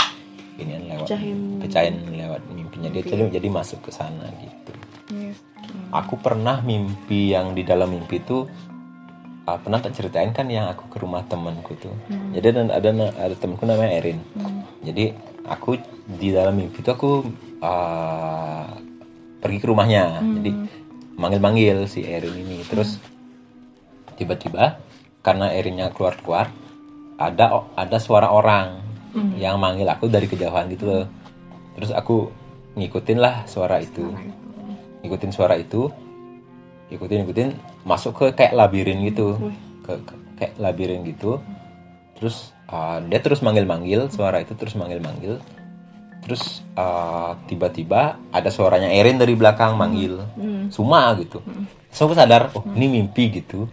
[0.60, 1.39] ini lewat Pecahin.
[1.63, 4.72] pecahin lewat mimpinya dia jadi jadi masuk ke sana gitu.
[5.12, 5.34] Iya.
[5.91, 8.48] Aku pernah mimpi yang di dalam mimpi itu
[9.48, 11.96] ah, pernah tak ceritain kan yang aku ke rumah temanku tuh.
[12.36, 14.20] Jadi ada ada ada temanku namanya Erin.
[14.84, 17.26] Jadi aku di dalam mimpi itu aku
[17.62, 18.68] ah,
[19.42, 20.22] pergi ke rumahnya.
[20.42, 20.52] Jadi
[21.18, 22.62] manggil-manggil si Erin ini.
[22.66, 22.98] Terus
[24.18, 24.78] tiba-tiba
[25.22, 26.50] karena Erinnya keluar-keluar
[27.22, 28.82] ada ada suara orang
[29.38, 31.06] yang manggil aku dari kejauhan gitu loh.
[31.78, 32.30] Terus aku
[32.78, 34.10] ngikutin lah suara itu.
[35.02, 35.90] Ikutin suara itu.
[36.92, 37.50] Ikutin ikutin
[37.88, 39.38] masuk ke kayak labirin gitu.
[39.86, 41.38] Ke, ke- kayak labirin gitu.
[42.18, 45.38] Terus uh, dia terus manggil manggil suara itu terus manggil manggil
[46.22, 50.22] terus uh, tiba-tiba ada suaranya Erin dari belakang manggil.
[50.70, 51.42] Suma gitu.
[51.90, 53.66] So aku sadar oh ini mimpi gitu.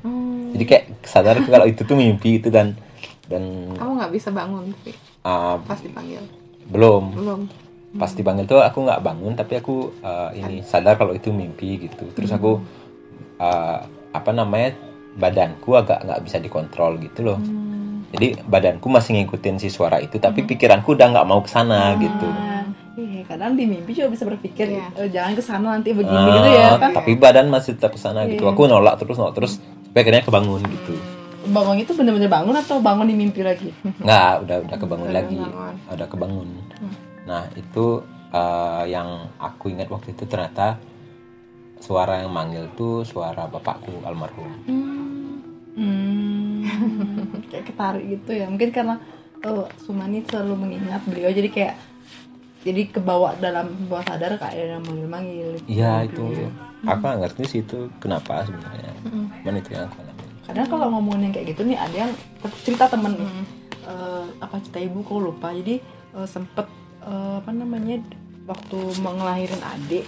[0.56, 2.72] Jadi kayak sadar kalau itu tuh mimpi itu dan
[3.28, 4.96] dan Kamu nggak bisa bangun tapi
[5.28, 6.24] uh, pas dipanggil.
[6.68, 7.04] belum.
[7.14, 7.42] Belum.
[7.88, 10.96] pas dipanggil tuh aku nggak bangun tapi aku uh, ini sadar.
[10.96, 12.08] kalau itu mimpi gitu.
[12.16, 12.64] Terus aku
[13.44, 13.78] uh,
[14.12, 14.72] apa namanya
[15.20, 17.38] badanku agak nggak bisa dikontrol gitu loh
[18.08, 22.28] jadi badanku masih ngikutin si suara itu tapi pikiranku udah nggak mau ke sana gitu.
[22.94, 24.86] iya kadang di mimpi juga bisa berpikir Iya.
[24.96, 26.90] "Eh, jangan ke sana nanti begini Ah, gitu ya kan?
[26.92, 28.42] tapi badan masih tetap ke sana gitu.
[28.44, 30.94] Aku nolak terus nolak terus sampai akhirnya kebangun gitu.
[31.48, 33.70] Bangun itu bener-bener bangun atau bangun di mimpi lagi?
[33.98, 35.36] Nggak udah udah kebangun Udah lagi.
[35.36, 35.74] kebangun.
[35.88, 36.48] udah kebangun.
[37.24, 37.84] Nah itu
[38.30, 40.76] uh, yang aku ingat waktu itu ternyata
[41.78, 44.50] suara yang manggil tuh suara bapakku almarhum.
[44.66, 45.38] Hmm,
[47.50, 48.46] kayak ketarik gitu ya.
[48.46, 48.96] Mungkin karena
[49.44, 51.74] oh, Sumani selalu mengingat beliau jadi kayak
[52.66, 55.62] jadi kebawa dalam bawah sadar kayak yang manggil-manggil.
[55.70, 56.50] Iya itu.
[56.86, 58.92] Aku nggak ngerti sih itu kenapa sebenarnya.
[59.42, 62.12] Cuman itu yang aku alami kadang kalau ngomongin yang kayak gitu nih ada yang
[62.64, 63.30] cerita temen nih.
[63.84, 65.52] Eh, apa cerita ibu kok lupa.
[65.52, 65.76] Jadi
[66.16, 66.66] eh, sempet
[67.04, 68.00] eh, apa namanya
[68.48, 70.04] waktu mau ngelahirin adik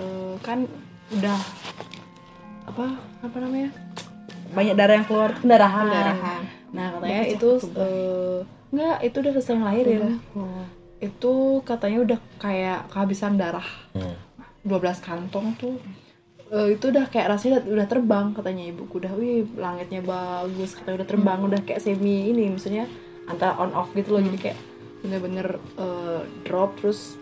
[0.00, 0.64] eh, kan
[1.12, 1.38] udah
[2.70, 2.86] apa
[3.20, 3.68] apa namanya
[4.50, 6.42] banyak darah yang keluar pendarahan, Pendarahan.
[6.70, 8.38] nah katanya itu eh,
[8.70, 10.02] enggak itu udah selesai ngelahirin.
[10.34, 10.64] Oh.
[11.00, 11.32] itu
[11.64, 13.64] katanya udah kayak kehabisan darah.
[13.96, 14.14] Hmm.
[14.68, 15.80] 12 kantong tuh.
[16.50, 19.00] Eh, itu udah kayak rasanya udah, udah terbang katanya ibuku.
[19.00, 22.84] Udah wih langitnya bagus katanya udah terbang udah kayak semi ini maksudnya
[23.24, 24.20] antara on off gitu loh.
[24.20, 24.58] Jadi kayak
[25.00, 25.46] bener-bener
[25.80, 27.16] eh, drop terus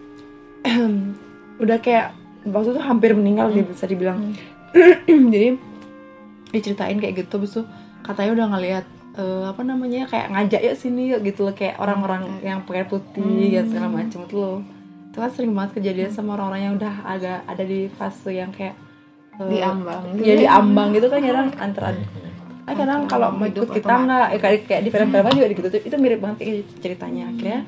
[1.63, 4.35] udah kayak waktu itu hampir meninggal dia bisa dibilang.
[5.35, 5.49] Jadi
[6.53, 7.67] diceritain kayak gitu terus tuh
[8.03, 8.85] katanya udah ngelihat
[9.19, 13.59] eh, apa namanya kayak ngajak yuk sini yuk gitu loh kayak orang-orang yang pakai putih
[13.59, 14.59] ya segala macam itu loh.
[15.11, 18.79] Itu kan sering banget kejadian sama orang-orang yang udah agak ada di fase yang kayak
[19.41, 20.59] eh, Di ambang gitu ya di ya.
[20.63, 21.89] ambang gitu kan kadang antara
[22.69, 25.97] kan kadang kalau mau ikut kita nggak eh, kayak kayak di film-film juga gitu itu
[25.99, 27.25] mirip banget kayak ceritanya.
[27.33, 27.61] Akhirnya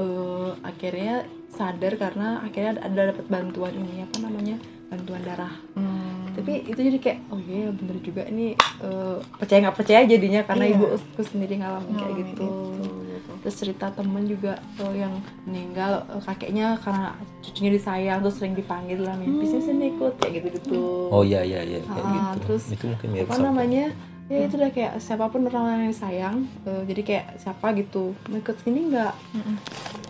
[0.00, 1.14] eh, akhirnya
[1.54, 5.54] sadar karena akhirnya ada dapat bantuan ini apa namanya bantuan darah.
[5.72, 6.28] Hmm.
[6.34, 10.64] tapi itu jadi kayak oh iya bener juga ini eh, percaya nggak percaya jadinya karena
[10.66, 10.74] Iya.
[10.76, 12.42] ibuku sendiri ngalamin kayak Ngalamin gitu.
[12.42, 13.32] itu, gitu.
[13.38, 18.98] terus cerita temen juga eh, yang meninggal eh, kakeknya karena cucunya disayang terus sering dipanggil
[19.00, 22.38] lah mimpi sih sini ikut kayak gitu gitu oh iya iya iya kayak Ah, gitu.
[22.50, 23.46] terus itu mungkin mirip apa sama.
[23.48, 23.86] namanya?
[24.24, 28.36] ya itu udah kayak siapa pun orang yang disayang eh, jadi kayak siapa gitu mau
[28.36, 29.14] ikut sini nggak?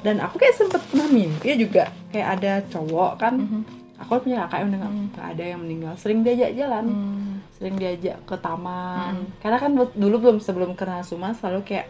[0.00, 3.34] Dan aku kayak sempet pernah mimpi juga kayak ada cowok kan
[3.98, 5.92] aku punya kakak yang udah nggak nggak ada yang meninggal.
[5.98, 6.86] Sering diajak jalan.
[6.90, 7.32] Hmm.
[7.54, 9.30] sering diajak ke taman.
[9.38, 11.86] Karena kan dulu belum sebelum kena suma selalu kayak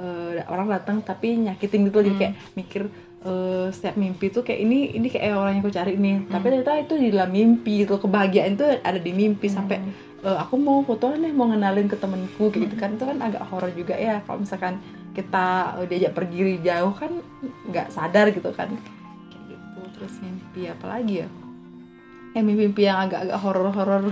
[0.00, 2.82] eh, orang datang tapi nyakitin gitu loh, jadi kayak mikir
[3.20, 6.24] eh, setiap mimpi tuh kayak ini ini kayak orang yang aku cari nih.
[6.32, 8.00] Tapi ternyata itu di dalam mimpi gitu.
[8.00, 9.76] Kebahagiaan itu ada di mimpi sampai
[10.24, 12.90] eh, aku mau foto nih mau ngenalin ke temenku kayak gitu kan.
[12.96, 14.24] Itu kan agak horor juga ya.
[14.24, 14.80] Kalau misalkan
[15.14, 17.12] kita diajak pergi jauh kan
[17.70, 18.72] nggak sadar gitu kan
[19.94, 21.28] terus mimpi apa lagi ya?
[22.30, 24.10] Ya mimpi-mimpi yang agak-agak horor-horor.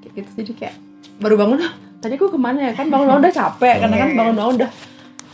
[0.00, 0.74] Kayak gitu jadi kayak
[1.16, 2.72] baru bangun "Hah, tadi aku ke mana ya?
[2.72, 4.70] Kan bangun-bangun udah capek karena kan bangun-bangun udah.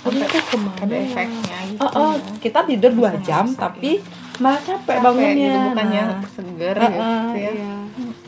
[0.00, 1.04] Tadi aku ke mana ada ya?
[1.04, 2.32] efeknya gitu Oh, oh, ya.
[2.40, 4.00] kita tidur dua jam tapi
[4.38, 5.36] malah capek, Capek bangunnya.
[5.36, 7.50] gitu bukannya Nah, seger ah, gitu ah, ya.
[7.52, 7.74] iya.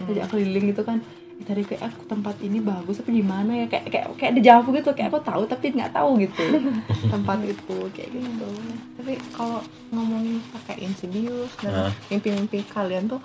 [0.05, 0.99] Ajak keliling gitu kan
[1.42, 3.66] "Ih, tadi kayak aku tempat ini bagus tapi di mana ya?
[3.66, 6.44] Kayak kayak kayak ada jauh gitu kayak aku tahu tapi nggak tahu gitu.
[7.12, 8.48] Tempat itu kayak gitu.
[8.94, 9.59] Tapi kalau
[9.90, 11.92] ngomongin pakai insidious dan Nah.
[12.07, 13.18] mimpi-mimpi kalian tuh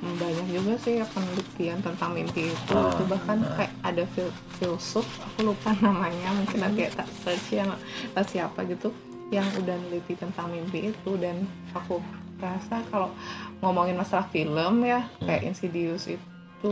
[0.00, 2.74] banyak juga sih ya penelitian tentang mimpi itu.
[2.74, 7.68] Ah, itu bahkan kayak ada fil filsuf aku lupa namanya mungkin nanti tak search ya
[7.68, 8.90] entah siapa gitu
[9.30, 11.10] yang udah neliti tentang mimpi itu.
[11.20, 11.44] Dan
[11.76, 12.00] aku
[12.40, 13.12] rasa kalau
[13.60, 16.29] ngomongin masalah film ya kayak Insidious itu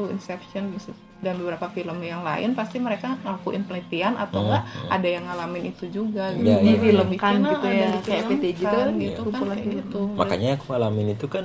[0.09, 0.77] Inception
[1.19, 5.65] dan beberapa film yang lain pasti mereka ngelakuin penelitian atau Hmm, enggak ada yang ngalamin
[5.67, 6.47] itu juga gitu.
[6.47, 6.71] Iya, iya.
[6.71, 9.75] Difilmkan Dibikin, gitu ah, ya, ada kayak difilmkan PTJ itu kan gitu kan kayak film.
[9.75, 11.45] gitu makanya aku ngalamin itu kan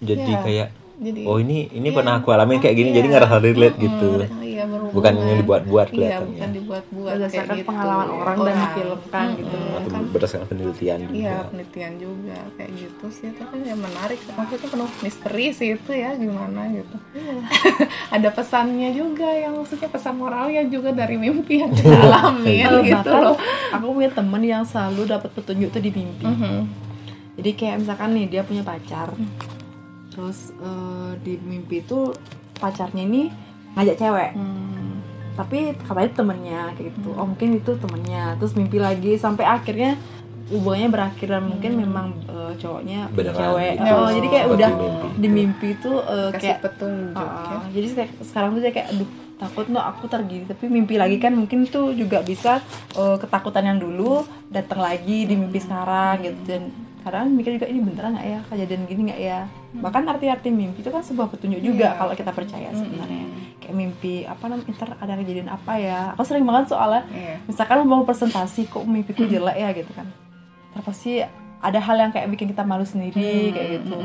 [0.00, 0.40] jadi Iya.
[0.40, 1.96] kayak jadi oh ini ini Iya.
[1.98, 2.96] pernah aku alamin kayak gini Iya.
[2.98, 4.26] jadi ngerasa relate Mm-mm, gitu iya,
[4.64, 4.94] berhubungan.
[4.94, 6.30] bukan yang dibuat-buat iya kelihatannya.
[6.32, 7.68] bukan dibuat-buat berdasarkan kayak gitu.
[7.68, 9.56] pengalaman orang dan difilmkan gitu.
[9.56, 11.14] Mm-mm, atau kan berdasarkan penelitian juga.
[11.14, 13.28] Iya penelitian juga kayak gitu sih.
[13.32, 16.96] Tapi ya menarik maksudnya penuh misteri sih itu ya gimana gitu.
[18.14, 23.08] Ada pesannya juga yang maksudnya pesan moralnya juga dari mimpi yang kita alamin Eh, gitu
[23.08, 23.36] bahkan loh.
[23.72, 26.24] Aku punya temen yang selalu dapat petunjuk tuh di mimpi.
[26.24, 26.56] Mhm.
[27.32, 29.08] jadi kayak misalkan nih dia punya pacar.
[30.08, 32.12] Terus eh, di mimpi itu
[32.54, 33.32] pacarnya ini
[33.74, 34.30] ngajak cewek.
[34.32, 34.60] Hmm.
[35.32, 37.08] tapi katanya temennya kayak gitu.
[37.12, 38.36] Oh mungkin itu temennya.
[38.36, 39.96] Terus mimpi lagi sampai akhirnya
[40.46, 43.72] hubungannya berakhir dan mungkin memang eh, cowoknya Beneran cewek.
[43.74, 43.88] gitu.
[43.90, 44.70] oh jadi kayak udah
[45.14, 47.56] di mimpi itu eh, kasih kayak petunjuk Ah, ya.
[47.72, 51.64] jadi kayak sekarang tuh kayak aduh takut no aku tergini tapi mimpi lagi kan mungkin
[51.66, 52.60] tuh juga bisa
[52.92, 56.36] eh, ketakutan yang dulu datang lagi di mimpi sekarang gitu.
[56.44, 56.62] Dan
[57.00, 58.40] kadang mikir juga ini beneran nggak ya?
[58.46, 59.40] Kejadian gini nggak ya?
[59.74, 61.96] Bahkan arti-arti mimpi itu kan sebuah petunjuk juga Iya.
[61.96, 63.24] kalau kita percaya sebenarnya
[63.72, 66.12] kayak mimpi apa namanya ntar ada kejadian apa ya.
[66.12, 67.40] Aku sering banget soalnya Iya.
[67.42, 70.04] misalkan mau presentasi kok mimpiku jelek ya gitu kan.
[70.70, 71.24] Ntar pasti
[71.58, 73.96] ada hal yang kayak bikin kita malu sendiri kayak gitu.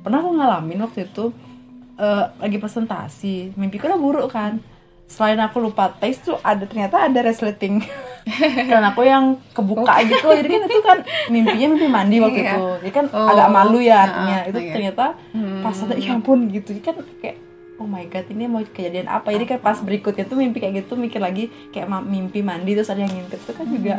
[0.00, 1.34] pernah aku ngalamin waktu itu
[1.96, 4.62] eh, lagi presentasi mimpiku udah buruk kan.
[5.06, 7.82] Selain aku lupa tes tuh ada ternyata ada resleting.
[8.70, 10.98] Dan aku yang kebuka gitu jadi kan itu kan
[11.30, 12.52] mimpinya mimpi mandi waktu Iya.
[12.52, 12.62] itu.
[12.82, 14.38] Jadi kan Oh, agak malu ya nah, artinya.
[14.44, 14.72] Itu iya.
[14.74, 15.04] ternyata
[15.62, 16.74] pas ada ya ampun gitu.
[16.80, 17.38] Kan kayak
[17.76, 19.30] oh my god ini mau kejadian apa?
[19.30, 22.88] Jadi kan pas berikutnya tuh mimpi kayak gitu mikir lagi kayak ma- mimpi mandi terus
[22.88, 23.40] ada yang ngintip.
[23.40, 23.96] Itu kan juga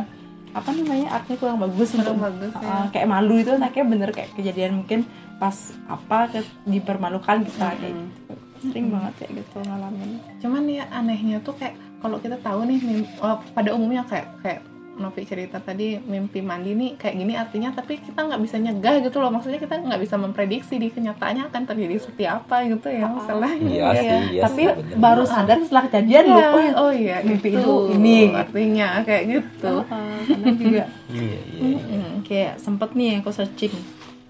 [0.48, 4.30] apa namanya artinya kurang bagus Kurang untuk bagus, uh, kayak malu itu akhirnya bener kayak
[4.32, 5.04] kejadian mungkin
[5.36, 5.54] pas
[5.86, 10.10] apa ke, dipermalukan kita kayak gitu sering banget kayak gitu ngalamin.
[10.42, 14.60] Cuman ya anehnya tuh kayak kalau kita tahu nih mim- oh, pada umumnya kayak kayak
[14.98, 19.18] Novi cerita tadi mimpi mandi nih kayak gini artinya tapi kita nggak bisa nyegah gitu
[19.18, 19.30] loh.
[19.30, 23.70] Maksudnya kita nggak bisa memprediksi di kenyataannya akan terjadi seperti apa gitu ya masalahnya.
[23.70, 23.92] Iya ya.
[23.94, 24.96] sih, iya tapi sih, bener.
[24.98, 28.18] baru sadar setelah kejadian Iya, loh oh, ya, oh iya mimpi itu itu ini.
[28.34, 29.72] artinya kayak gitu.
[29.86, 30.84] Uh, karena juga.
[31.08, 32.14] Iya iya Mm.
[32.22, 33.72] kayak sempet nih aku searching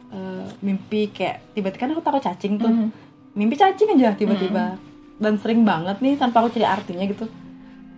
[0.09, 2.68] uh, mimpi kayak tiba-tiba kan aku takut cacing tuh.
[2.68, 2.88] Mhm.
[3.33, 4.76] mimpi cacing aja tiba-tiba.
[5.18, 7.26] Dan sering banget nih tanpa aku cari artinya gitu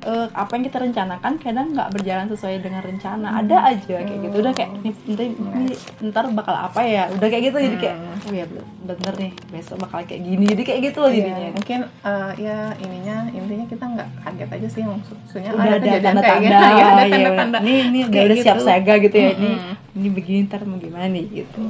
[0.00, 3.36] Eh, apa yang kita rencanakan kadang nggak berjalan sesuai dengan rencana.
[3.44, 4.34] Ada aja kayak gitu.
[4.40, 7.04] Udah kayak ini, ini, ini ntar bakal apa ya?
[7.12, 8.46] Udah kayak gitu jadi kayak oh ya
[8.80, 10.44] bener nih besok bakal kayak gini.
[10.48, 11.50] Jadi kayak gitu loh Iya, jadinya.
[11.52, 16.36] mungkin eh, ya ininya intinya kita nggak kaget aja sih maksudnya udah ada tanda-tanda.
[16.40, 17.68] gitu, ya, ada ya, tanda-tanda udah.
[17.68, 18.64] ini ini udah, udah siap gitu.
[18.64, 19.96] siaga gitu ya ini Mm-mm.
[20.00, 21.62] ini begini ntar mau gimana nih gitu.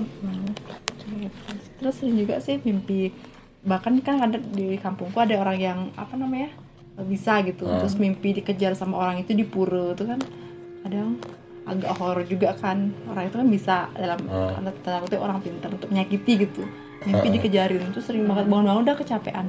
[1.19, 1.39] Gitu.
[1.83, 3.11] terus sering juga sih mimpi
[3.67, 6.55] bahkan kan ada di kampungku ada orang yang apa namanya
[7.03, 7.65] bisa gitu.
[7.65, 7.79] Hmm.
[7.79, 10.21] terus mimpi dikejar sama orang itu di pura itu kan.
[10.81, 11.21] Kadang
[11.63, 12.91] agak horor juga kan.
[13.07, 14.59] Orang itu kan bisa dalam Hmm.
[14.59, 16.63] tanda kutip orang pintar untuk menyakiti gitu.
[17.01, 17.35] Mimpi Hmm.
[17.37, 18.45] dikejarin terus sering banget.
[18.47, 19.47] Bangun-bangun udah kecapean.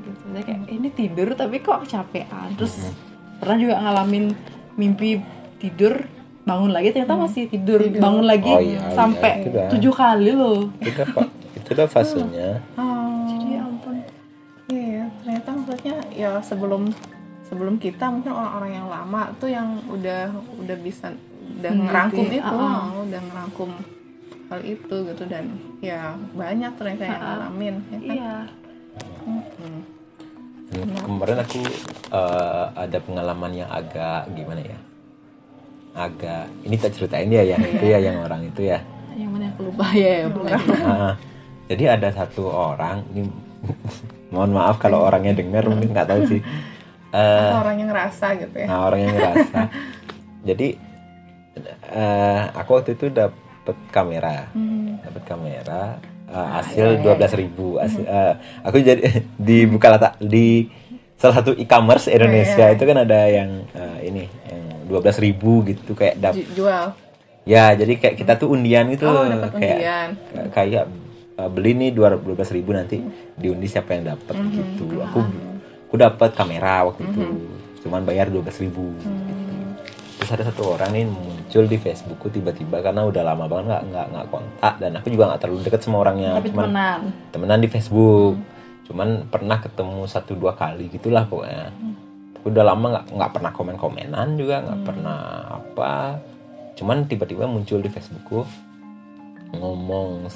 [0.00, 0.22] Gitu.
[0.28, 2.54] Saya kayak "Eh, ini tidur tapi kok kecapean?
[2.54, 2.74] Terus
[3.36, 4.24] pernah juga ngalamin
[4.74, 5.18] mimpi
[5.56, 6.06] tidur
[6.42, 9.68] bangun lagi ternyata masih tidur, bangun lagi Oh, iya, sampai iya, itu dah.
[9.68, 10.72] tujuh kali loh.
[10.80, 11.28] Itu pak.
[11.54, 12.48] Itu dah fasenya
[16.18, 16.90] ya sebelum
[17.46, 21.14] sebelum kita mungkin orang-orang yang lama tuh yang udah udah bisa
[21.58, 22.92] udah Hmm, ngerangkum gitu itu ah.
[22.92, 23.70] oh, udah ngerangkum
[24.48, 25.44] hal itu gitu dan
[25.80, 28.16] ya banyak ternyata yang ngalamin ya kan?
[28.16, 28.34] Iya.
[30.68, 31.60] Dan kemarin aku
[32.12, 34.78] eh, ada pengalaman yang agak gimana ya?
[35.96, 38.78] Agak ini tak ceritain ya yang itu ya yang orang itu ya.
[39.16, 40.58] Yang mana aku lupa ya, ya.
[40.84, 41.12] Nah,
[41.66, 43.26] jadi ada satu orang ini
[44.28, 46.40] mohon maaf kalau orangnya dengar mungkin nggak tahu sih.
[47.08, 48.66] Atau orang yang ngerasa gitu ya.
[48.68, 49.60] nah orang yang ngerasa.
[50.44, 50.68] Jadi
[51.90, 54.48] eh, aku waktu itu dapet kamera.
[54.52, 55.00] Hmm.
[55.00, 55.82] dapat kamera
[56.28, 57.80] eh, hasil dua belas ribu.
[58.62, 60.68] Aku jadi di Bukalapak di
[61.18, 62.68] salah satu e-commerce Indonesia.
[62.70, 62.76] Iya.
[62.76, 66.92] itu kan ada yang eh, ini yang dua belas ribu gitu kayak dap Ju- jual?
[67.48, 69.08] Ya jadi kayak kita tuh undian gitu.
[69.08, 70.08] Oh dapat kayak undian.
[70.52, 70.84] kayak
[71.38, 72.98] uh, beli nih dua belas ribu nanti
[73.34, 74.50] diundi siapa yang dapat Mhm.
[74.50, 74.84] gitu.
[75.00, 75.18] Aku
[75.86, 77.22] aku dapat kamera waktu itu.
[77.22, 77.56] Mhm.
[77.78, 79.78] cuman bayar dua belas ribu Hmm.
[80.18, 84.06] terus ada satu orang nih muncul di Facebookku tiba-tiba karena udah lama banget nggak nggak
[84.10, 86.34] nggak kontak dan aku juga nggak terlalu deket sama orangnya.
[86.36, 87.00] Tapi cuman temenan.
[87.30, 88.34] temenan di Facebook.
[88.84, 91.70] Cuman pernah ketemu satu dua kali gitulah pokoknya.
[92.34, 95.20] Tapi udah lama nggak nggak pernah komen komenan juga nggak pernah
[95.54, 96.18] apa.
[96.74, 98.42] Cuman tiba-tiba muncul di Facebookku
[99.54, 100.26] ngomong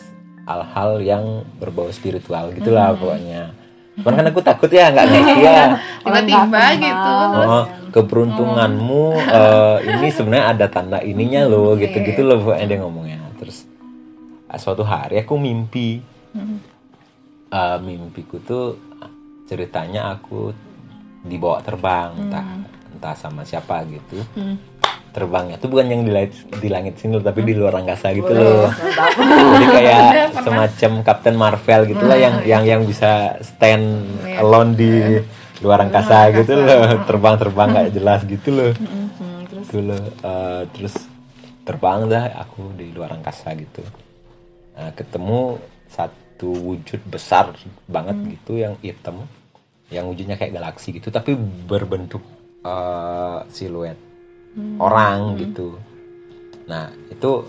[0.43, 1.25] hal-hal yang
[1.57, 3.55] berbau spiritual gitulah pokoknya.
[3.93, 5.65] Cuman kan aku takut ya nggak ngerti ya.
[6.03, 7.13] Tiba-tiba gitu.
[7.39, 13.21] Oh, keberuntunganmu eh, ini sebenarnya ada tanda ininya loh, gitu-gitu loh pokoknya dia ngomongnya.
[13.37, 13.69] Terus
[14.47, 16.01] ah, suatu hari aku mimpi,
[17.53, 18.81] Eh, mimpiku tuh
[19.45, 20.57] ceritanya aku
[21.23, 22.45] dibawa terbang, entah
[22.89, 24.25] entah sama siapa gitu.
[25.13, 25.61] Terbangnya.
[25.61, 28.73] Tuh bukan yang di langit, di langit sini loh, tapi di luar angkasa gitu loh.
[29.53, 30.09] Jadi kayak
[30.49, 34.09] semacam Captain Marvel gitu lah yang yang yang bisa stand
[34.41, 35.21] alone di
[35.61, 38.73] luar angkasa gitu loh, terbang-terbang nggak jelas gitu loh.
[38.73, 39.65] Hmm, terus?
[39.69, 40.05] Gitu loh.
[40.25, 40.95] Eh, terus
[41.63, 43.85] terbang dah aku di luar angkasa gitu.
[44.73, 45.61] Nah, ketemu
[45.93, 47.53] satu wujud besar
[47.85, 49.29] banget gitu yang hitam,
[49.93, 51.37] yang wujudnya kayak galaksi gitu, tapi
[51.69, 52.25] berbentuk
[52.65, 54.12] eh, siluet
[54.57, 55.81] orang gitu.
[56.69, 57.47] Nah itu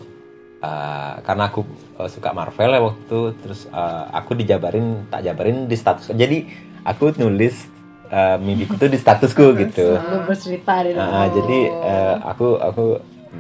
[0.63, 1.62] uh, karena aku
[2.00, 6.12] uh, suka Marvel ya waktu itu, terus uh, aku dijabarin tak jabarin di status.
[6.16, 6.48] Jadi
[6.88, 7.68] aku nulis
[8.12, 10.00] uh, mimpiku tuh di statusku gitu.
[10.24, 12.86] bercerita Nah, jadi uh, aku aku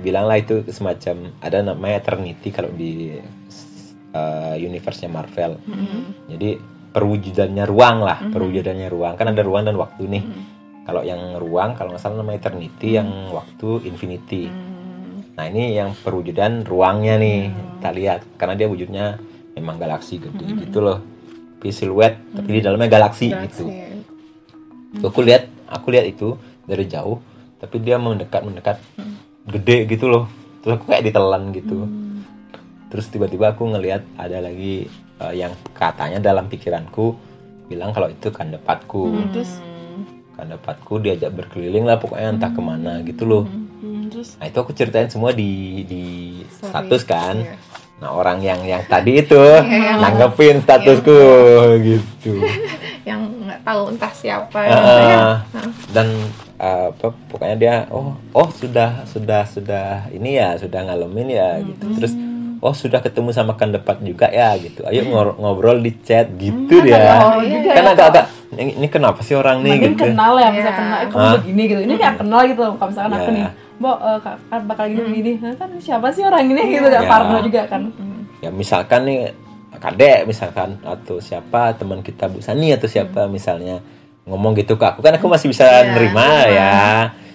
[0.03, 3.13] bilang lah itu semacam ada namanya eternity kalau di
[4.11, 5.61] uh, universe-nya Marvel.
[6.27, 6.49] Jadi
[6.93, 9.13] perwujudannya ruang lah, perwujudannya ruang.
[9.17, 10.23] Kan ada ruang dan waktu nih.
[10.83, 14.51] Kalau yang ruang kalau nggak salah namanya eternity, yang waktu infinity.
[15.33, 19.05] Nah ini yang perwujudan ruangnya nih, kita lihat karena dia wujudnya
[19.55, 20.99] memang galaksi gede gitu loh.
[21.57, 23.71] Tapi siluet, tapi di dalamnya galaksi, gitu.
[24.99, 26.35] Tuh, aku lihat, aku lihat itu
[26.67, 27.23] dari jauh,
[27.55, 28.77] tapi dia mendekat mendekat,
[29.47, 30.27] gede gitu loh.
[30.59, 31.87] Terus aku kayak ditelan gitu.
[32.91, 34.91] Terus tiba-tiba aku ngelihat ada lagi
[35.23, 37.15] eh, yang katanya dalam pikiranku
[37.71, 39.31] bilang kalau itu kandepatku.
[39.31, 39.57] terus
[40.33, 43.43] Kandepatku diajak berkeliling lah pokoknya entah ke mana gitu loh.
[43.45, 45.51] hmm, terus Nah itu aku ceritain semua di
[45.83, 46.03] di
[46.47, 46.69] Story.
[46.69, 47.35] status kan.
[47.37, 47.55] Iya.
[47.95, 51.19] Nah orang yang yang tadi itu yang- nanggepin statusku
[51.79, 52.41] gitu.
[53.07, 55.23] yang nggak tahu entah siapa gitu ya.
[55.91, 56.07] dan
[56.55, 61.85] eh, apa pokoknya dia oh oh sudah sudah sudah ini ya sudah ngalamin ya gitu.
[61.93, 62.13] Terus
[62.63, 64.81] oh sudah ketemu sama kan depan juga ya gitu.
[64.83, 67.19] Ayo ngor- ngobrol di chat gitu dia.
[67.19, 69.75] horor juga Kan agak-agak ini, ini kenapa sih orang nih?
[69.75, 70.03] Mending gitu.
[70.07, 70.73] kenal ya bisa Iya.
[70.73, 71.63] kenal eh, kamu begini?
[71.67, 71.81] gitu.
[71.83, 73.35] Ini kayak kenal gitu kalau misalkan aku Iya.
[73.35, 76.61] nih Mbok eh, kak kan bakal gini begini nah, kan siapa sih orang ini?
[76.71, 77.09] Gitu gak Iya.
[77.09, 77.81] parno juga kan.
[78.39, 79.19] Ya misalkan nih
[79.75, 83.83] kadek misalkan atau siapa teman kita Bu Sani atau siapa misalnya
[84.23, 85.01] ngomong gitu ke aku.
[85.01, 86.75] Kan aku masih bisa Iya, nerima ya.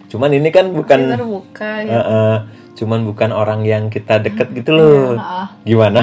[0.08, 2.00] Cuman ini kan bukan terbuka Eh, ya.
[2.00, 2.36] eh,
[2.78, 5.18] cuman bukan orang yang kita deket gitu loh.
[5.18, 5.98] Nah, gimana?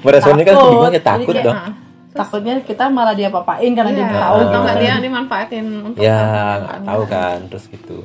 [0.00, 0.72] Meresponnya kan Takut.
[0.72, 1.58] gimana Jadi takut kayak, dong.
[1.58, 1.72] Nah,
[2.14, 4.82] takutnya kita malah dia papain karena dia Iya, tahu atau gitu nggak kan.
[4.82, 6.18] dia dimanfaatin untuk ya
[6.58, 6.80] nggak kan.
[6.86, 7.98] tahu kan terus gitu.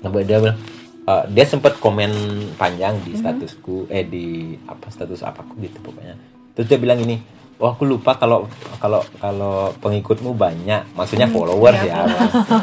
[0.00, 0.58] Nah dia bilang
[1.04, 2.12] eh, dia sempat komen
[2.56, 4.26] panjang di statusku eh di
[4.64, 6.16] apa status apaku gitu pokoknya.
[6.52, 7.16] Terus dia bilang ini
[7.54, 8.50] Wah aku lupa kalau
[8.82, 12.02] kalau kalau pengikutmu banyak, maksudnya followers ya,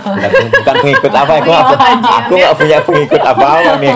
[0.03, 1.67] bukan, bukan pengikut apa, aku nggak
[2.03, 3.93] aku nggak punya pengikut apa apa nih.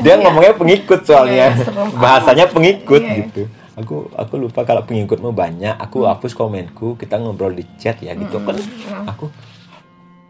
[0.00, 0.22] Dia ya.
[0.24, 3.16] ngomongnya pengikut soalnya, Iya, bahasanya pengikut Iya.
[3.20, 3.42] gitu.
[3.84, 8.40] Aku aku lupa kalau pengikutmu banyak, aku hapus komenku, kita ngobrol di chat ya gitu.
[8.40, 8.56] Kan.
[9.12, 9.28] Aku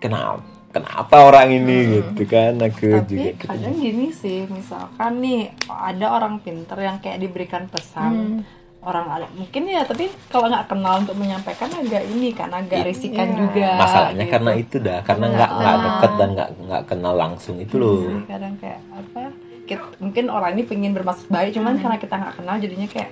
[0.03, 0.43] kenapa
[0.75, 2.03] kenapa orang ini?
[2.03, 3.45] Gitu kan aku juga Tapi gitu.
[3.47, 8.43] kadang gini sih, misalkan nih ada orang pinter yang kayak diberikan pesan
[8.81, 12.87] orang ada mungkin ya tapi kalau nggak kenal untuk menyampaikan agak ini kan agak Iya.
[12.87, 13.37] risikan Iya.
[13.39, 14.33] juga masalahnya gitu.
[14.33, 18.25] karena itu dah karena nggak nggak deket dan nggak nggak kenal langsung itu loh Sih,
[18.27, 19.23] kadang kayak apa
[19.65, 23.11] kit- mungkin orang ini pengen bermaksud baik cuman karena kita nggak kenal jadinya kayak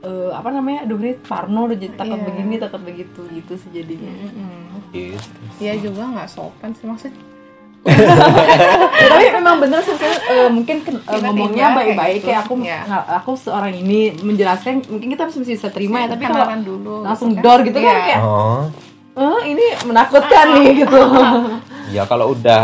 [0.00, 2.24] eh, apa namanya aduh ini Parno udah jadi takut Iya.
[2.24, 4.88] begini takut begitu gitu sih jadinya Mm-mm.
[4.90, 5.38] gitu.
[5.58, 7.29] Dia juga nggak sopan sih maksud Ya,
[9.10, 12.26] tapi memang bener sih eh, mungkin Tiba-tiba ngomongnya baik-baik gitu.
[12.28, 12.78] kayak aku Iya.
[12.84, 17.32] nggak- aku seorang ini menjelaskan mungkin kita harus bisa terima ya tapi kalau dulu langsung
[17.32, 17.44] gitu kan.
[17.46, 18.04] door gitu kan Iya.
[18.04, 18.62] kayak oh
[19.12, 21.00] eh ini menakutkan nih gitu
[21.90, 22.60] ya kalau udah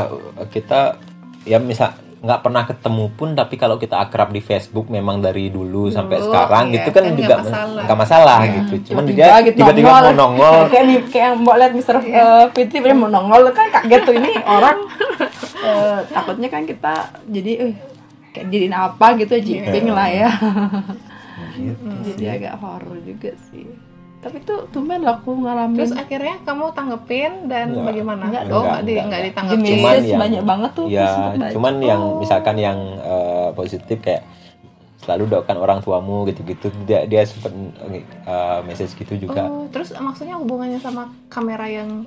[0.46, 1.00] kita
[1.42, 1.90] ya misal
[2.26, 6.74] nggak pernah ketemu pun tapi kalau kita akrab di Facebook memang dari dulu sampai sekarang
[6.74, 7.82] iya, gitu kan, kan nggak juga masalah.
[7.86, 8.74] nggak masalah gitu.
[8.90, 10.54] Cuman dia gitu, tiba-tiba mau nongol.
[10.74, 13.54] kayak nih kayak mau lihat Mister eh, Fitri dia mau nongol.
[13.54, 14.78] Kan kaget tuh ini orang
[15.70, 16.94] eh, takutnya kan kita
[17.30, 17.74] jadi eh
[18.34, 20.30] kayak jadiin apa gitu jiping lah ya.
[21.54, 21.86] Gitu.
[22.10, 23.85] jadi agak horor juga sih
[24.26, 25.78] tapi tuh tumben loh aku ngalamin.
[25.78, 27.86] Terus akhirnya kamu tanggepin dan Enggak.
[27.94, 28.22] bagaimana?
[28.26, 31.08] Enggak oh Enggak, nggak di ditanggepin Cuman yang- banyak banget tuh ya
[31.54, 32.18] cuman yang oh.
[32.18, 34.26] misalkan yang eh, positif kayak
[34.98, 36.66] selalu doakan orang tuamu gitu-gitu.
[36.82, 38.02] Dia dia sempat eh,
[38.66, 39.46] message gitu juga.
[39.46, 42.02] Oh terus maksudnya hubungannya sama kamera yang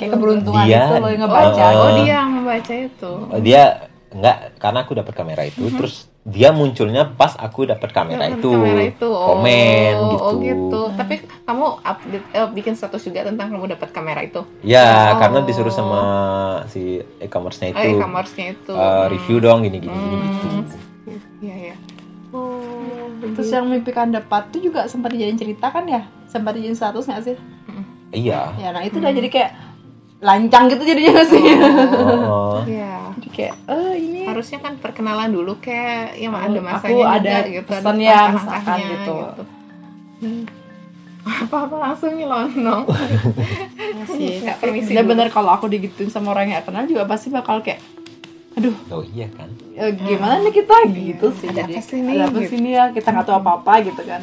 [0.00, 1.64] kayak keberuntungan Dia- itu loh yang ngebaca.
[1.68, 1.84] Oh.
[1.84, 3.12] oh dia yang membaca itu.
[3.44, 8.46] Dia enggak karena aku dapat kamera itu terus dia munculnya pas aku dapat kamera itu.
[8.46, 10.80] kamera itu oh, komen gitu, oh gitu.
[10.94, 14.46] tapi kamu update eh, bikin status juga tentang kamu dapat kamera itu?
[14.62, 15.18] Ya Oh.
[15.18, 16.00] karena disuruh sama
[16.70, 17.98] si e-commerce-nya oh itu.
[17.98, 18.70] e-commerce-nya itu.
[18.70, 20.26] Eh, review dong gini gini gini
[20.62, 20.76] gitu.
[21.42, 21.76] Iya ya
[22.30, 22.72] oh
[23.34, 26.06] terus yang mimpi kanda dapat tuh juga sempat dijadiin cerita kan ya?
[26.26, 27.36] Sempat dijadiin status nggak sih?
[28.12, 28.40] Iya.
[28.60, 29.50] Ya nah itu udah jadi kayak
[30.22, 31.42] lancang gitu jadinya nggak sih?
[32.30, 33.11] Oh, Iya.
[33.32, 37.68] Kayak eh ini harusnya kan perkenalan dulu kayak yang ada Aku masanya juga ada gitu
[37.72, 39.16] pesan ada ya, langkah-langkahnya misalkan gitu.
[40.22, 40.44] Hmm.
[41.46, 42.82] apa-apa langsung nyelonong
[44.10, 47.80] sih Nggak permisi bener-bener kalau aku digituin sama orang yang kenal juga pasti bakal kayak
[48.52, 49.48] aduh oh iya kan?
[49.80, 50.76] eh, gimana nih kita?
[50.92, 51.48] Gitu sih.
[51.48, 52.50] Ada jadi apa sih nih, ada apa gitu.
[52.52, 52.72] sih nih?
[52.76, 54.22] Ya kita nggak tahu apa apa gitu kan.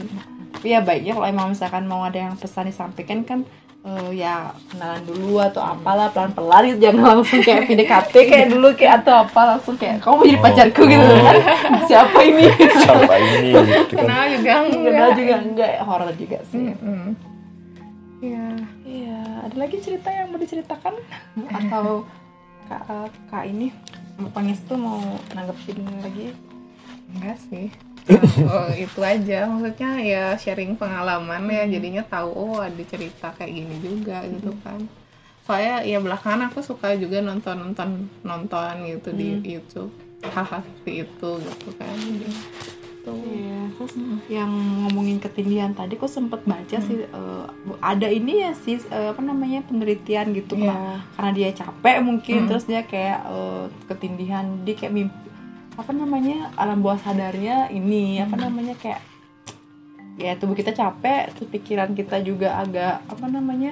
[0.53, 3.41] Tapi ya baiknya kalau emang misalkan mau ada yang pesan disampaikan kan
[3.79, 8.93] eh, ya kenalan dulu atau apalah pelan-pelan gitu jangan langsung kayak PDKT kayak dulu kayak
[9.03, 10.81] atau apa langsung kayak kamu mau jadi Oh, pacarku?
[10.83, 11.19] gitu oh.
[11.23, 11.35] kan.
[11.89, 12.43] Siapa ini?
[12.51, 13.49] Siapa ini?
[13.49, 13.83] Gitu kan.
[13.87, 14.49] Kenal juga.
[14.51, 15.09] Kenal enggak.
[15.15, 16.63] juga enggak horor juga sih.
[16.75, 17.07] Mm-mm.
[18.19, 18.45] Iya.
[18.83, 20.93] Iya, ada lagi cerita yang mau diceritakan?
[21.57, 22.03] Atau
[22.67, 22.83] kak
[23.31, 23.71] kak ini
[24.29, 24.99] Pangestu mau
[25.31, 26.35] nanggepin lagi?
[27.09, 27.73] enggak sih
[28.49, 29.45] oh, itu aja.
[29.45, 31.63] Maksudnya ya sharing pengalaman ya.
[31.69, 34.81] Jadinya tahu oh ada cerita kayak gini juga gitu kan.
[35.45, 37.89] Soalnya ya belakangan aku suka juga nonton nonton
[38.21, 39.89] nonton gitu di YouTube.
[40.21, 41.97] Hal-hal seperti itu gitu kan.
[42.99, 43.15] Tuh.
[43.15, 43.95] Iya, terus
[44.27, 44.51] yang
[44.83, 47.45] ngomongin ketindihan tadi kok sempet baca sih eh,
[47.79, 50.67] ada ini ya sih eh, apa namanya penelitian gitu Iya.
[50.67, 55.28] karena, karena dia capek mungkin terus dia kayak eh, ketindihan dia kayak mimpi
[55.79, 58.99] apa namanya alam bawah sadarnya ini apa namanya kayak
[60.15, 63.71] ya tubuh kita capek terus pikiran kita juga agak apa namanya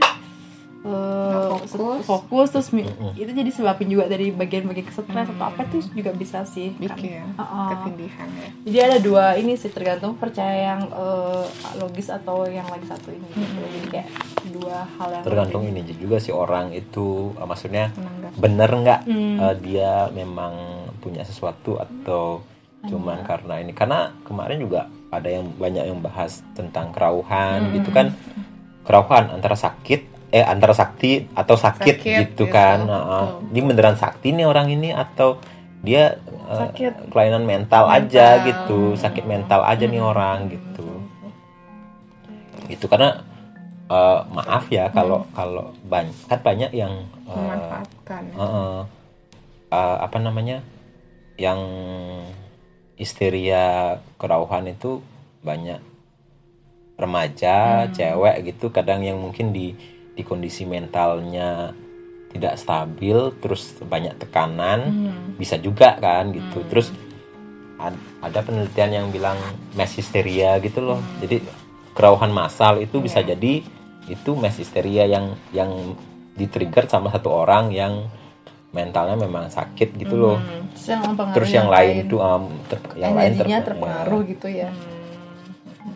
[0.77, 1.99] Nggak fokus.
[2.05, 3.11] fokus terus Mm-mm.
[3.13, 6.95] itu jadi sebabin juga dari bagian-bagian stres atau apa itu juga bisa sih kan.
[6.95, 7.67] bikin Heeh.
[7.73, 11.43] ketindihan ya Jadi ada dua ini sih tergantung percaya yang eh,
[11.75, 13.27] logis atau yang lagi satu ini.
[13.27, 13.57] gitu.
[13.59, 14.07] Jadi kayak
[14.47, 19.37] dua hal yang tergantung ini juga si orang itu eh, maksudnya menanggapi bener nggak Hmm.
[19.41, 20.53] eh, dia memang
[21.07, 22.43] punya sesuatu atau
[22.83, 23.71] cuman karena ini.
[23.71, 28.11] Karena kemarin juga ada yang banyak yang bahas tentang kerauhan gitu kan.
[28.83, 32.51] Kerauhan antara sakit eh antara sakti atau sakit, Sakit, gitu gitu.
[32.51, 32.83] kan.
[32.83, 33.27] Betul.
[33.49, 35.39] ini beneran sakti nih orang ini atau
[35.79, 37.07] dia Sakit.
[37.07, 38.45] kelainan mental, aja Mental.
[38.45, 38.79] gitu.
[38.95, 40.87] Sakit mental aja nih orang gitu.
[42.67, 43.23] Itu karena
[43.87, 46.91] eh, maaf ya kalau kalau banyak kan banyak yang
[47.23, 48.23] eh, memanfaatkan.
[48.27, 48.79] eh, eh,
[49.71, 50.57] eh, apa namanya
[51.38, 51.59] yang
[52.97, 54.99] histeria kerauhan itu
[55.45, 55.79] banyak.
[56.97, 59.77] Remaja cewek gitu kadang yang mungkin di
[60.17, 61.69] di kondisi mentalnya
[62.33, 66.65] tidak stabil terus banyak tekanan bisa juga kan gitu.
[66.73, 66.89] Terus
[67.77, 69.38] ad- ada penelitian yang bilang
[69.77, 70.99] mass hysteria gitu loh.
[71.21, 71.45] Jadi
[71.93, 73.61] kerauhan massal itu bisa jadi
[74.09, 75.93] itu mass hysteria yang yang
[76.38, 78.09] di-trigger sama satu orang yang
[78.76, 80.38] mentalnya memang sakit gitu loh.
[81.34, 84.22] Terus yang yang, lain itu um, ter- yang lain ter- terpengaruh.
[84.24, 84.70] ya, gitu ya.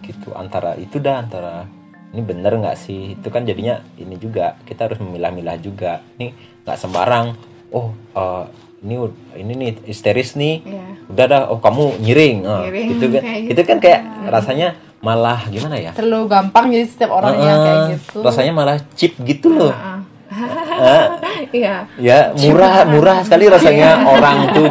[0.02, 1.68] Gitu antara itu dah antara
[2.12, 3.16] ini bener nggak sih?
[3.20, 6.00] Itu kan jadinya ini juga kita harus memilah-milah juga.
[6.18, 6.32] Ini
[6.64, 7.36] nggak sembarang
[7.72, 8.46] oh eh,
[8.82, 8.96] ini
[9.38, 10.56] ini nih histeris nih.
[10.66, 10.86] Iya.
[11.12, 14.02] udah dah oh kamu nyiring Ah, Nyiring, gitu kan kayak itu kan kayak
[14.32, 14.68] rasanya
[15.04, 15.92] malah gimana ya?
[15.92, 18.18] Terlalu gampang jadi setiap orang yang kayak gitu.
[18.24, 19.76] rasanya malah cheap gitu loh.
[19.76, 20.00] Ah.
[21.52, 24.66] iya ya murah murah sekali rasanya orang tuh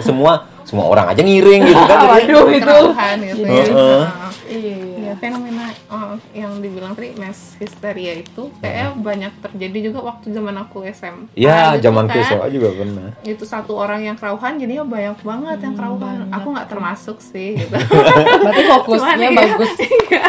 [0.00, 4.04] semua semua orang aja ngiring gitu kan jadi itu kerauhan gitu ya Heeh.
[4.06, 4.30] Ah.
[4.46, 10.30] iya Iya, fenomena oh, yang dibilang tadi mass hysteria itu kayaknya banyak terjadi juga waktu
[10.30, 11.26] zaman aku SMA.
[11.34, 12.22] ya gitu zaman kan.
[12.22, 16.30] SMA juga pernah Itu satu orang yang kerauhan jadinya banyak banget yang kerauhan.
[16.30, 17.74] Aku nggak termasuk sih gitu.
[17.74, 20.26] berarti fokusnya Cuman ya, bagus iya.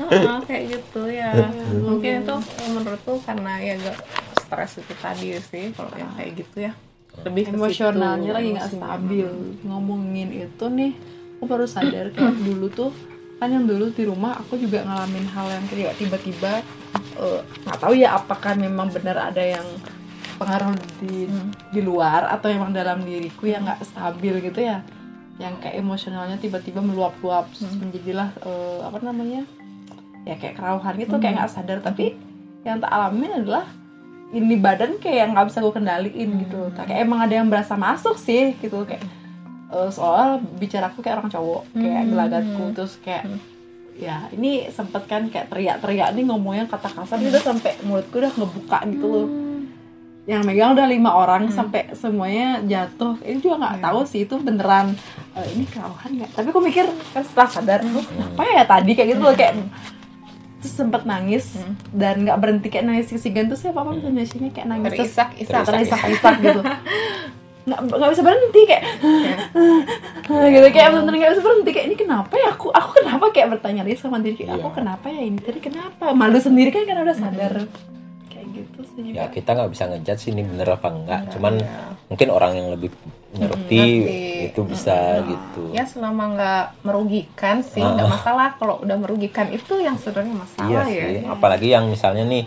[0.00, 1.30] Heeh, kayak gitu ya.
[1.84, 2.34] Mungkin itu
[2.72, 3.96] menurutku karena ya gak
[4.50, 6.72] stres itu tadi sih kalau yang kayak gitu ya.
[7.22, 9.30] Lebih ke emosionalnya lagi nggak stabil.
[9.62, 10.98] ngomongin itu nih
[11.38, 12.90] aku baru sadar kayak dulu tuh
[13.38, 16.60] kan yang dulu di rumah aku juga ngalamin hal yang kayak tiba-tiba
[17.16, 19.64] eh, nggak tahu ya apakah memang benar ada yang
[20.36, 21.30] pengaruh di
[21.70, 24.82] di luar atau memang dalam diriku yang nggak stabil gitu ya.
[25.40, 29.46] Yang kayak emosionalnya tiba-tiba meluap-luap terus menjadilah eh, apa namanya
[30.26, 31.78] ya kayak kerauhan gitu kayak nggak sadar.
[31.80, 32.12] Tapi
[32.66, 33.64] yang tak alamin adalah
[34.30, 36.70] ini badan kayak nggak bisa gue kendaliin gitu.
[36.74, 38.86] Kayak emang ada yang berasa masuk sih gitu.
[38.86, 39.02] Kayak
[39.70, 42.64] eh, soal bicaraku kayak orang cowok kayak gelagatku.
[42.74, 43.24] Terus kayak
[44.00, 47.18] ya ini sempet kan kayak teriak-teriak nih ngomongnya kata kasar.
[47.18, 49.28] Gitu sampai mulutku udah ngebuka gitu loh.
[50.30, 53.18] Yang megang udah lima orang sampai semuanya jatuh.
[53.26, 54.94] Ini juga nggak tahu sih itu beneran
[55.34, 56.30] eh, ini kerauhan nggak?
[56.38, 58.94] Tapi aku mikir kan setelah sadar "Loh, apa ya tadi?
[58.94, 59.58] Kayak gitu loh kayak
[60.60, 61.56] terus sempet nangis
[61.90, 64.90] dan nggak berhenti kayak nangis kesigan tuh siapa apa bisa nyanyinya kayak nangis.
[64.90, 65.64] Terus Terisak-isak.
[65.64, 66.60] terisak-isak gitu.
[67.60, 68.84] Nggak nggak bisa berhenti kayak
[70.54, 70.66] gitu.
[70.70, 71.70] Kayak bener-bener nggak bisa berhenti.
[71.70, 74.76] Kayak ini kenapa ya aku aku kenapa kayak bertanya lagi sama diri kayak, aku Iya.
[74.76, 75.38] kenapa ya ini?
[75.38, 76.04] Tadi kenapa?
[76.10, 77.52] Malu sendiri kan karena udah sadar.
[77.52, 77.68] kayak
[78.60, 79.16] gitu sih.
[79.16, 81.20] Ya kita nggak bisa ngejudge sih ini bener apa enggak.
[81.32, 81.54] Cuman
[82.06, 82.90] mungkin orang yang lebih
[83.30, 84.46] ngerti ngerti.
[84.50, 85.70] itu bisa gitu.
[85.72, 88.48] Ya selama nggak merugikan sih nggak masalah.
[88.58, 91.04] Kalau udah merugikan itu yang sebenarnya iya masalah ya.
[91.08, 92.44] sih apalagi yang misalnya nih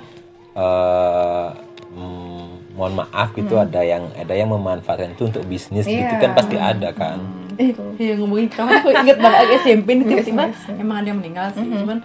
[0.54, 1.48] eh
[1.94, 2.44] mm,
[2.74, 6.22] mohon maaf gitu ada yang ada yang memanfaatkan itu untuk bisnis gitu Iya.
[6.22, 7.18] kan pasti ada kan.
[7.54, 7.70] Eh
[8.02, 10.44] iya ngomongin kamu aku inget banget lagi SMP nih tiba-tiba
[10.74, 11.62] emang ada yang meninggal sih.
[11.62, 12.02] Cuman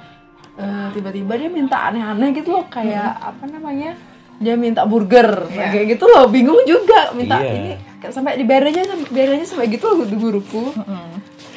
[0.58, 3.94] eh, tiba-tiba dia minta aneh-aneh gitu loh kayak apa namanya?
[4.36, 7.52] Dia minta burger Nah, kayak gitu loh bingung juga minta Iya.
[7.52, 10.62] ini kayak sampai dibayarnya dibayarnya sampai gitu loh guru guruku.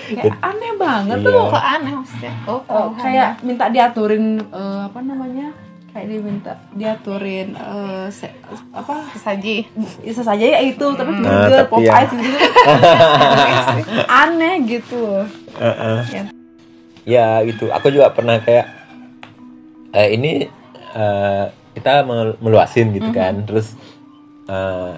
[0.08, 1.28] Kayak aneh banget Iya.
[1.28, 2.34] tuh Kok aneh maksudnya?
[2.44, 5.54] Oh, Oh, kayak minta diaturin eh, apa namanya?
[5.92, 8.34] Kayak dia minta diaturin eh, se-
[8.72, 9.14] apa?
[9.14, 9.68] Saji.
[10.02, 12.38] bisa saja ya itu tapi Nah, burger tapi Popeyes ya- gitu.
[14.22, 15.04] Aneh gitu.
[16.10, 16.24] Ya.
[17.04, 17.70] ya gitu.
[17.70, 18.81] Aku juga pernah kayak
[19.92, 20.32] eh, ini
[20.92, 23.44] eh, kita mel- meluasin gitu kan.
[23.44, 23.76] Terus
[24.46, 24.92] eh,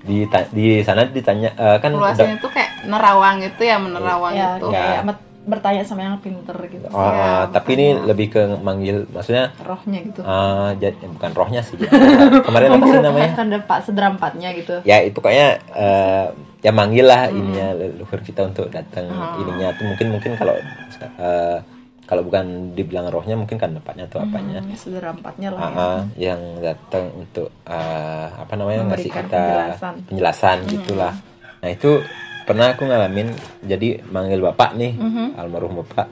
[0.00, 4.56] di di sana ditanya eh, kan udah Luasnya itu kayak nerawang gitu ya, menerawang ya
[4.56, 4.68] gitu.
[4.70, 5.02] kayak Ya.
[5.02, 6.84] met- bertanya sama yang pinter gitu.
[6.92, 10.20] Oh, Ya, tapi ini lebih ke manggil maksudnya rohnya gitu.
[10.20, 11.80] eh, jad- bukan rohnya sih.
[12.46, 13.32] Kemarin apa sih namanya?
[13.32, 14.84] kan depan sederempatnya gitu.
[14.84, 16.26] Ya itu kayaknya eh,
[16.60, 19.72] ya manggil lah ininya leluhur kita untuk datang ininya.
[19.72, 20.60] Tuh mungkin mungkin kalau
[21.00, 21.56] eh,
[22.10, 24.58] kalau bukan dibilang rohnya mungkin kan dapatnya atau apanya.
[24.58, 25.78] Hmm, sederempatnya lah Ah, ya.
[25.78, 29.94] ah, yang datang untuk eh, apa namanya ngasih kita penjelasan.
[30.10, 31.14] penjelasan gitulah.
[31.62, 32.02] Nah itu
[32.42, 33.30] pernah aku ngalamin
[33.62, 34.98] jadi manggil bapak nih
[35.38, 36.10] almarhum bapak.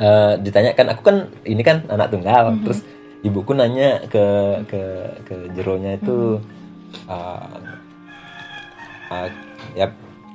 [0.00, 2.56] Eh, ditanyakan aku kan ini kan anak tunggal.
[2.64, 2.80] Terus
[3.20, 4.24] ibuku nanya ke
[4.64, 4.80] ke
[5.22, 6.40] ke jeronya itu
[7.06, 7.60] eh,
[9.12, 9.28] eh,
[9.76, 9.86] ya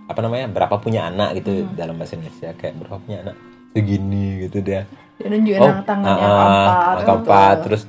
[0.05, 1.41] apa namanya berapa punya anak?
[1.41, 3.35] Gitu dalam bahasa Indonesia kayak berapa punya anak
[3.77, 4.89] segini gitu dia.
[5.17, 7.13] Dia nunjukin Oh, tangannya ah, empat angka gitu.
[7.21, 7.81] empat terus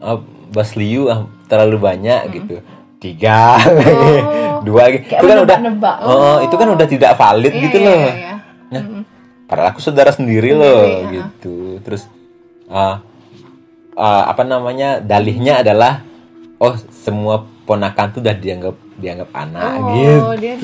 [0.00, 0.18] oh,
[0.48, 2.54] Bas Liu ah, terlalu banyak gitu.
[2.98, 3.60] Tiga
[4.66, 5.96] dua gitu itu kan udah menebak-nebak.
[6.02, 8.00] oh, itu kan udah tidak valid Iya, gitu iya, loh.
[8.02, 8.34] iya, iya.
[8.68, 8.82] Nah,
[9.46, 11.78] padahal aku saudara sendiri loh gitu.
[11.86, 12.10] Terus
[12.66, 12.98] uh,
[13.94, 16.02] uh, apa namanya dalihnya adalah
[16.58, 20.24] oh semua ponakan tuh udah dianggap dianggap anak oh gitu.
[20.40, 20.54] dia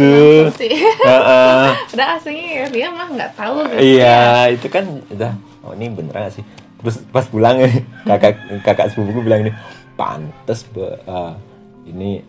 [0.57, 0.73] sih.
[1.13, 1.67] Heeh.
[1.93, 6.41] udah aslinya dia mah nggak tahu gitu iya itu kan udah oh ini beneran gak
[6.41, 6.45] sih?
[6.81, 7.61] Terus pas pulang
[8.09, 8.35] kakak
[8.65, 9.53] kakak sepupuku bilang ini
[9.95, 11.33] pantes be, uh,
[11.85, 12.21] ini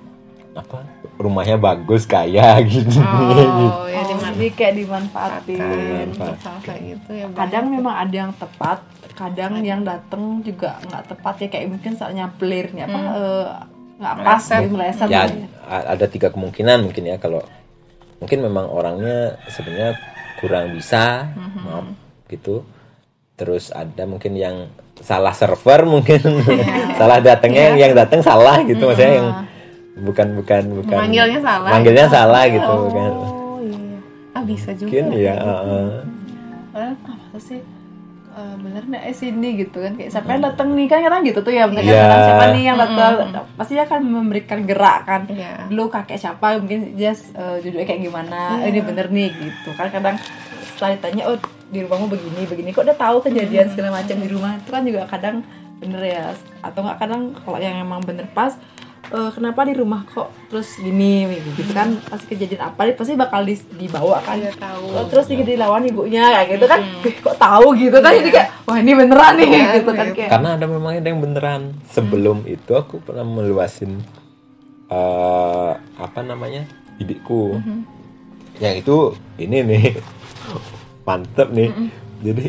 [0.55, 0.83] apa
[1.19, 6.07] rumahnya bagus kaya gitu oh ya Oh, di mana jadi kayak dimanfaatin.
[6.61, 8.79] Kayak gitu ya Kadang memang ada yang tepat,
[9.15, 13.47] kadang yang datang juga nggak tepat ya kayak mungkin soalnya pelirnya apa eh,
[13.95, 15.07] nggak pas gitu meleset.
[15.07, 15.47] ya gitu.
[15.63, 17.41] a- ada tiga kemungkinan mungkin ya kalau
[18.17, 19.17] mungkin memang orangnya
[19.47, 19.95] sebenarnya
[20.37, 21.87] kurang bisa maaf
[22.27, 22.63] gitu
[23.35, 24.67] terus ada mungkin yang
[24.97, 26.19] salah server mungkin
[26.99, 29.29] salah datangnya yang datang salah gitu maksudnya yang
[29.97, 31.69] bukan bukan bukan Manggilnya salah.
[31.69, 33.99] manggilnya salah gitu kan Oh iya.
[34.33, 35.87] ah bisa juga mungkin ya heeh.
[36.69, 37.59] Padahal apa sih?
[38.35, 40.91] Eh, bener nggak eh sini gitu kan kayak siapa yang datang nih?
[40.91, 42.03] Kan kadang gitu tuh ya bener kan Iya.
[42.03, 43.15] kadang siapa nih yang datang?
[43.55, 45.71] Pasti dia akan memberikan gerak kan Iya.
[45.71, 46.59] dulu kakek siapa?
[46.59, 48.59] Mungkin just eh, judulnya kayak gimana?
[48.59, 49.87] Eh, ini bener nih gitu kan.
[49.87, 50.19] Kadang
[50.67, 54.59] setelah ditanya oh di rumahmu begini begini kok udah tahu kejadian segala macam di rumah?
[54.59, 55.35] Itu kan juga kadang
[55.79, 56.23] bener ya.
[56.59, 58.51] Atau nggak kadang kalau yang emang bener pas
[59.07, 61.25] eh, kenapa di rumah kok terus gini?
[61.51, 61.97] Gitu kan.
[62.01, 64.37] Pasti kejadian apa pasti bakal dis- dibawa kan.
[64.37, 64.85] Iya, tahu.
[64.91, 66.79] Oh, terus dia dilawan ibunya kayak gitu kan.
[67.01, 68.11] "Ih, kok tahu gitu kan?
[68.13, 70.13] Jadi kayak wah ini beneran nih Iya, gitu kan iya.
[70.13, 70.29] kayak.
[70.31, 71.61] Karena ada memang ada yang beneran.
[71.87, 74.01] Sebelum itu aku pernah meluasin
[74.85, 76.61] eh apa namanya
[76.95, 77.57] bibikku
[78.55, 79.85] yang itu ini nih
[81.03, 81.69] mantep nih.
[82.21, 82.45] Jadi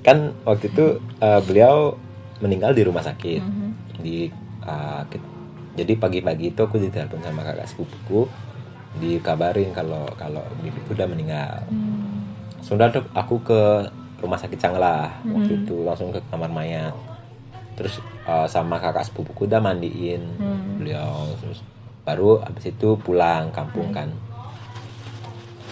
[0.00, 0.86] kan waktu itu
[1.18, 1.96] eh, beliau
[2.38, 3.42] meninggal di rumah sakit.
[3.98, 4.28] Di
[4.62, 5.36] eh, ke-
[5.78, 8.26] jadi pagi-pagi itu aku ditelepon sama kakak sepupuku
[8.98, 11.62] dikabarin kalau kalau bibiku udah meninggal.
[12.58, 13.60] Sudah tuh aku ke
[14.18, 16.90] rumah sakit Canglah waktu itu langsung ke kamar mayat
[17.78, 20.26] terus uh, sama kakak sepupuku udah mandiin.
[20.82, 21.62] Beliau terus
[22.02, 24.10] baru abis itu pulang kampung kan.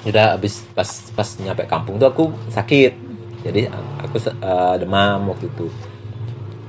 [0.07, 2.95] Udah abis pas pas nyampe kampung tuh aku sakit.
[3.43, 3.67] Jadi
[3.99, 5.67] aku uh, demam waktu itu.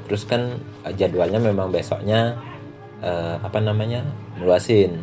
[0.09, 2.33] Terus kan uh, jadwalnya memang besoknya
[3.01, 4.01] uh, apa namanya
[4.37, 4.97] meluasin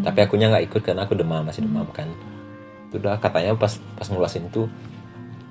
[0.00, 2.08] tapi akunya nggak ikut karena aku demam masih demam kan.
[2.88, 4.66] Itu udah katanya pas pas ngeluasin tuh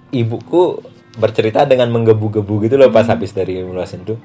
[0.09, 0.81] ibuku
[1.21, 4.17] bercerita dengan menggebu-gebu gitu loh pas habis dari meluasin tuh.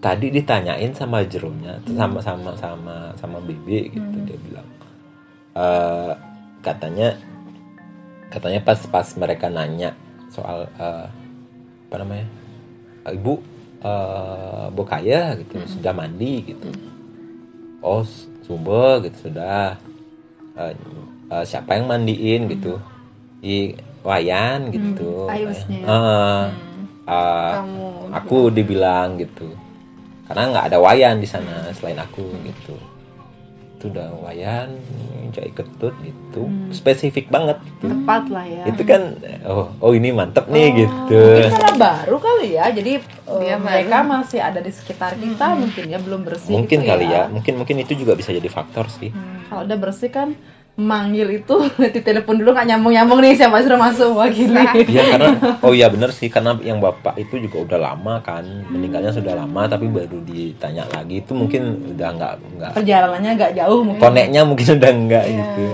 [0.00, 4.68] Tadi ditanyain sama jerumnya tuh sama sama sama sama bibi gitu dia bilang.
[5.56, 6.12] Eh,
[6.64, 7.16] katanya
[8.32, 9.92] katanya pas pas mereka nanya
[10.32, 11.06] soal eh,
[11.86, 12.26] apa namanya
[13.08, 13.40] "Eh, ibu
[13.84, 16.68] eh bokaya gitu sudah mandi gitu
[17.86, 18.02] oh
[18.42, 19.78] sumber gitu sudah.
[20.58, 20.74] Eh,
[21.30, 22.82] eh, siapa yang mandiin gitu?
[23.46, 25.30] I wayan gitu.
[25.30, 25.86] Ayusnya.
[25.86, 26.44] Eh,
[27.06, 29.46] eh, kamu aku dibilang gitu.
[30.26, 32.74] Karena nggak ada wayan di sana selain aku gitu
[33.86, 34.68] itu udah wayan
[35.30, 36.50] jahit ketut gitu.
[36.74, 37.62] Spesifik banget.
[37.62, 37.86] Gitu.
[37.86, 38.64] tepat lah ya.
[38.66, 39.14] Itu kan
[39.46, 41.22] oh oh ini mantep nih gitu.
[41.22, 45.84] mungkin karena baru kali ya jadi eh, Dia mereka masih ada di sekitar kita mungkin
[45.86, 47.30] ya belum bersih mungkin gitu kali ya.
[47.30, 49.14] mungkin mungkin itu juga bisa jadi faktor sih.
[49.46, 50.34] Kalau udah bersih kan
[50.76, 51.56] manggil itu
[51.94, 54.60] di telepon dulu nggak nyambung nyambung nih siapa suruh masuk wah gini.
[54.84, 55.30] Iya karena
[55.64, 59.64] oh iya bener sih karena yang bapak itu juga udah lama kan meninggalnya sudah lama
[59.64, 64.02] tapi baru ditanya lagi itu mungkin udah nggak nggak perjalanannya agak jauh mungkin.
[64.04, 65.64] Koneknya mungkin udah nggak gitu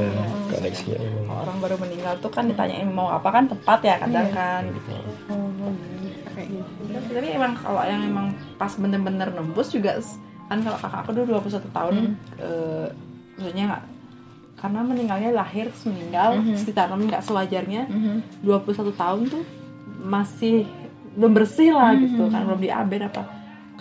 [0.54, 0.98] koneksinya.
[1.02, 1.24] Memang.
[1.26, 4.62] Kalau orang baru meninggal tuh kan ditanyain mau apa kan tepat ya kadang kan.
[4.70, 4.92] Gitu
[6.92, 8.26] gitu tapi emang kalau yang emang
[8.56, 10.00] pas bener-bener nembus juga
[10.48, 11.94] kan kalau kakak aku dulu 21 tahun
[12.40, 12.86] eh,
[13.40, 13.82] maksudnya nggak
[14.62, 17.90] karena meninggalnya lahir meninggal terus ditanam nggak sewajarnya.
[18.46, 19.42] 21 tahun tuh
[20.06, 20.70] masih
[21.18, 23.26] belum bersih lah gitu kan belum diaben apa.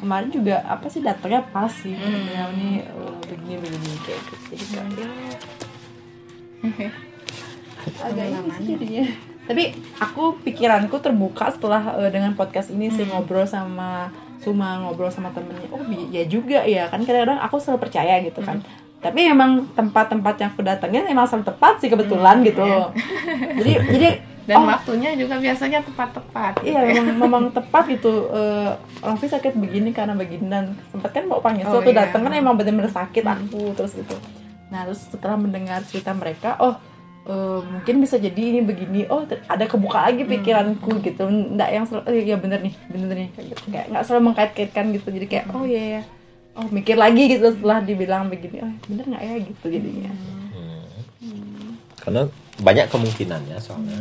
[0.01, 1.93] Kemarin juga apa sih datangnya pas sih.
[1.93, 4.33] Ya ini eh, begini begini kayak gitu.
[4.57, 4.85] Jadi kayak
[6.65, 6.89] ya,
[8.09, 9.05] agak ini jadinya.
[9.45, 9.63] Tapi
[10.01, 14.09] aku pikiranku terbuka setelah eh, dengan podcast ini sih ngobrol sama
[14.41, 15.69] Suma ngobrol sama temennya.
[15.69, 18.65] Oh ya juga ya kan kadang-kadang aku selalu percaya gitu kan
[19.01, 22.61] tapi emang tempat-tempat yang aku datangin emang selalu tepat sih kebetulan gitu.
[23.57, 24.09] jadi jadi
[24.45, 26.65] dan oh, waktunya juga biasanya tepat-tepat.
[26.65, 28.29] Iya memang memang tepat gitu.
[28.33, 32.05] Eh orang Fi sakit begini karena begini dan sempat kan mau panggil Oh, tuh iya.
[32.05, 34.17] datang kan emang benar-benar sakit aku terus gitu.
[34.73, 36.73] Nah terus setelah mendengar cerita mereka oh
[37.25, 39.09] eh, mungkin bisa jadi ini begini.
[39.09, 41.25] Oh ada kebuka lagi pikiranku gitu.
[41.25, 43.63] Nggak yang selalu oh, iya bener nih bener nih kayak gitu.
[43.69, 45.07] Kayak nggak selalu mengkait-kaitkan gitu.
[45.09, 46.03] Jadi kayak oh iya ya
[46.53, 50.11] oh mikir lagi gitu setelah dibilang begini oh bener nggak ya gitu jadinya
[51.97, 52.21] karena
[52.57, 53.99] banyak kemungkinannya soalnya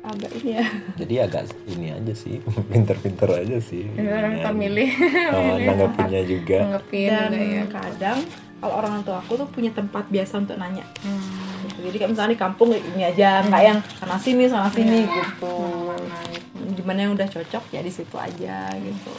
[0.00, 0.64] Ah, agak ini ya
[0.96, 2.40] jadi agak ini aja sih
[2.70, 4.56] pinter-pinter aja sih Pinter-pinter Ininya.
[4.56, 4.90] milih.
[5.28, 7.64] Oh, nanggapinnya juga Nganggepin dan juga ya.
[7.68, 8.18] kadang
[8.56, 11.20] kalau orang tua aku tuh punya tempat biasa untuk nanya Hmm.
[11.60, 11.78] gitu.
[11.84, 15.12] jadi kayak misalnya di kampung kayak gini aja nggak yang sana sini sana sini Iya.
[15.12, 15.54] gitu
[16.56, 19.12] Nah, di mana yang udah cocok ya di situ aja gitu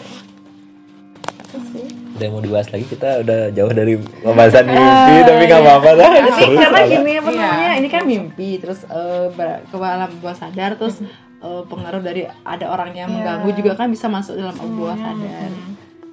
[2.19, 6.05] yang mau dibahas lagi kita udah jauh dari pembahasan mimpi tapi nggak apa-apa lah.
[6.05, 6.95] Tapi seru karena soalnya.
[6.95, 7.39] gini apa Iya.
[7.41, 10.99] namanya ini kan mimpi terus eh, ber- ke alam bawah sadar terus
[11.39, 15.51] eh, pengaruh dari ada orang yang mengganggu juga kan bisa masuk dalam alam bawah sadar.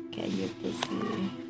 [0.09, 1.46] kayak gitu sih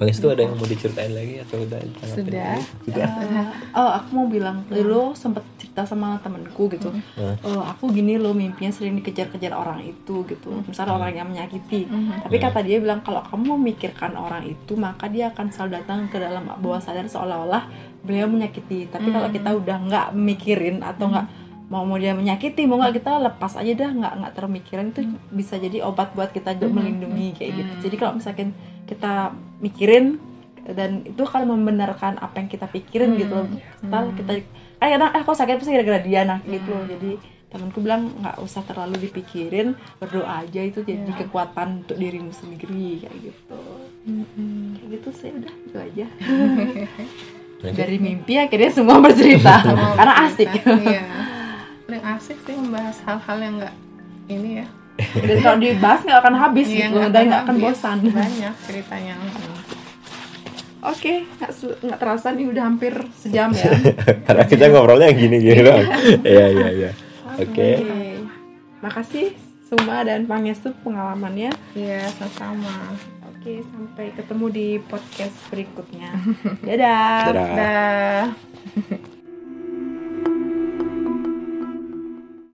[0.00, 2.58] Bang Istu ada yang mau diceritain lagi atau udah Sudah.
[2.58, 2.64] lagi?
[2.88, 3.06] Sudah.
[3.22, 6.90] Eh, oh aku mau bilang dulu sempet cerita sama temenku gitu.
[6.90, 7.36] Hmm.
[7.44, 10.50] oh aku gini loh mimpinya sering dikejar-kejar orang itu gitu.
[10.66, 11.86] Misalnya orang yang menyakiti.
[12.24, 16.18] Tapi kata dia bilang kalau kamu memikirkan orang itu maka dia akan selalu datang ke
[16.18, 17.68] dalam bawah sadar seolah-olah
[18.02, 18.90] beliau menyakiti.
[18.90, 21.26] Tapi kalau kita udah nggak mikirin atau nggak
[21.72, 25.56] mau mau dia menyakiti mau nggak kita lepas aja dah nggak nggak termikirin itu bisa
[25.56, 27.72] jadi obat buat kita untuk melindungi kayak gitu.
[27.88, 28.52] Jadi kalau misalkan
[28.92, 29.32] kita
[29.64, 30.20] mikirin
[30.62, 33.48] dan itu akan membenarkan apa yang kita pikirin gitu loh.
[33.80, 34.32] Setelah kita
[34.78, 36.22] kan kadang eh kok sakit pasti gara-gara dia?
[36.22, 36.84] Nah gitu loh.
[36.86, 37.10] Jadi
[37.52, 43.16] temanku bilang nggak usah terlalu dipikirin berdoa aja itu jadi kekuatan untuk dirimu sendiri kayak
[43.28, 43.60] gitu.
[44.78, 46.06] Kayak gitu sih udah itu aja.
[47.62, 49.62] Dari mimpi akhirnya semua bercerita.
[49.98, 50.50] Karena asik.
[50.64, 51.04] Iya.
[51.86, 53.74] Paling asik sih membahas hal-hal yang enggak
[54.32, 54.66] ini ya.
[54.98, 57.64] Dan kalau dibahas nggak akan habis Iya, gitu dan nggak akan habis.
[57.66, 59.14] bosan Banyak ceritanya.
[60.82, 63.70] oke nggak se- nggak terasa nih udah hampir sejam ya
[64.26, 65.86] karena kita ngobrolnya gini-gini doang
[66.22, 66.90] iya iya iya
[67.32, 67.68] oke
[68.80, 69.30] makasih
[69.64, 72.92] Suma dan Pangestu pengalamannya Iya, sama-sama.
[73.24, 76.12] Oke, sampai ketemu di podcast berikutnya.
[76.60, 77.24] Dadah.
[77.24, 79.16] dadah Dah.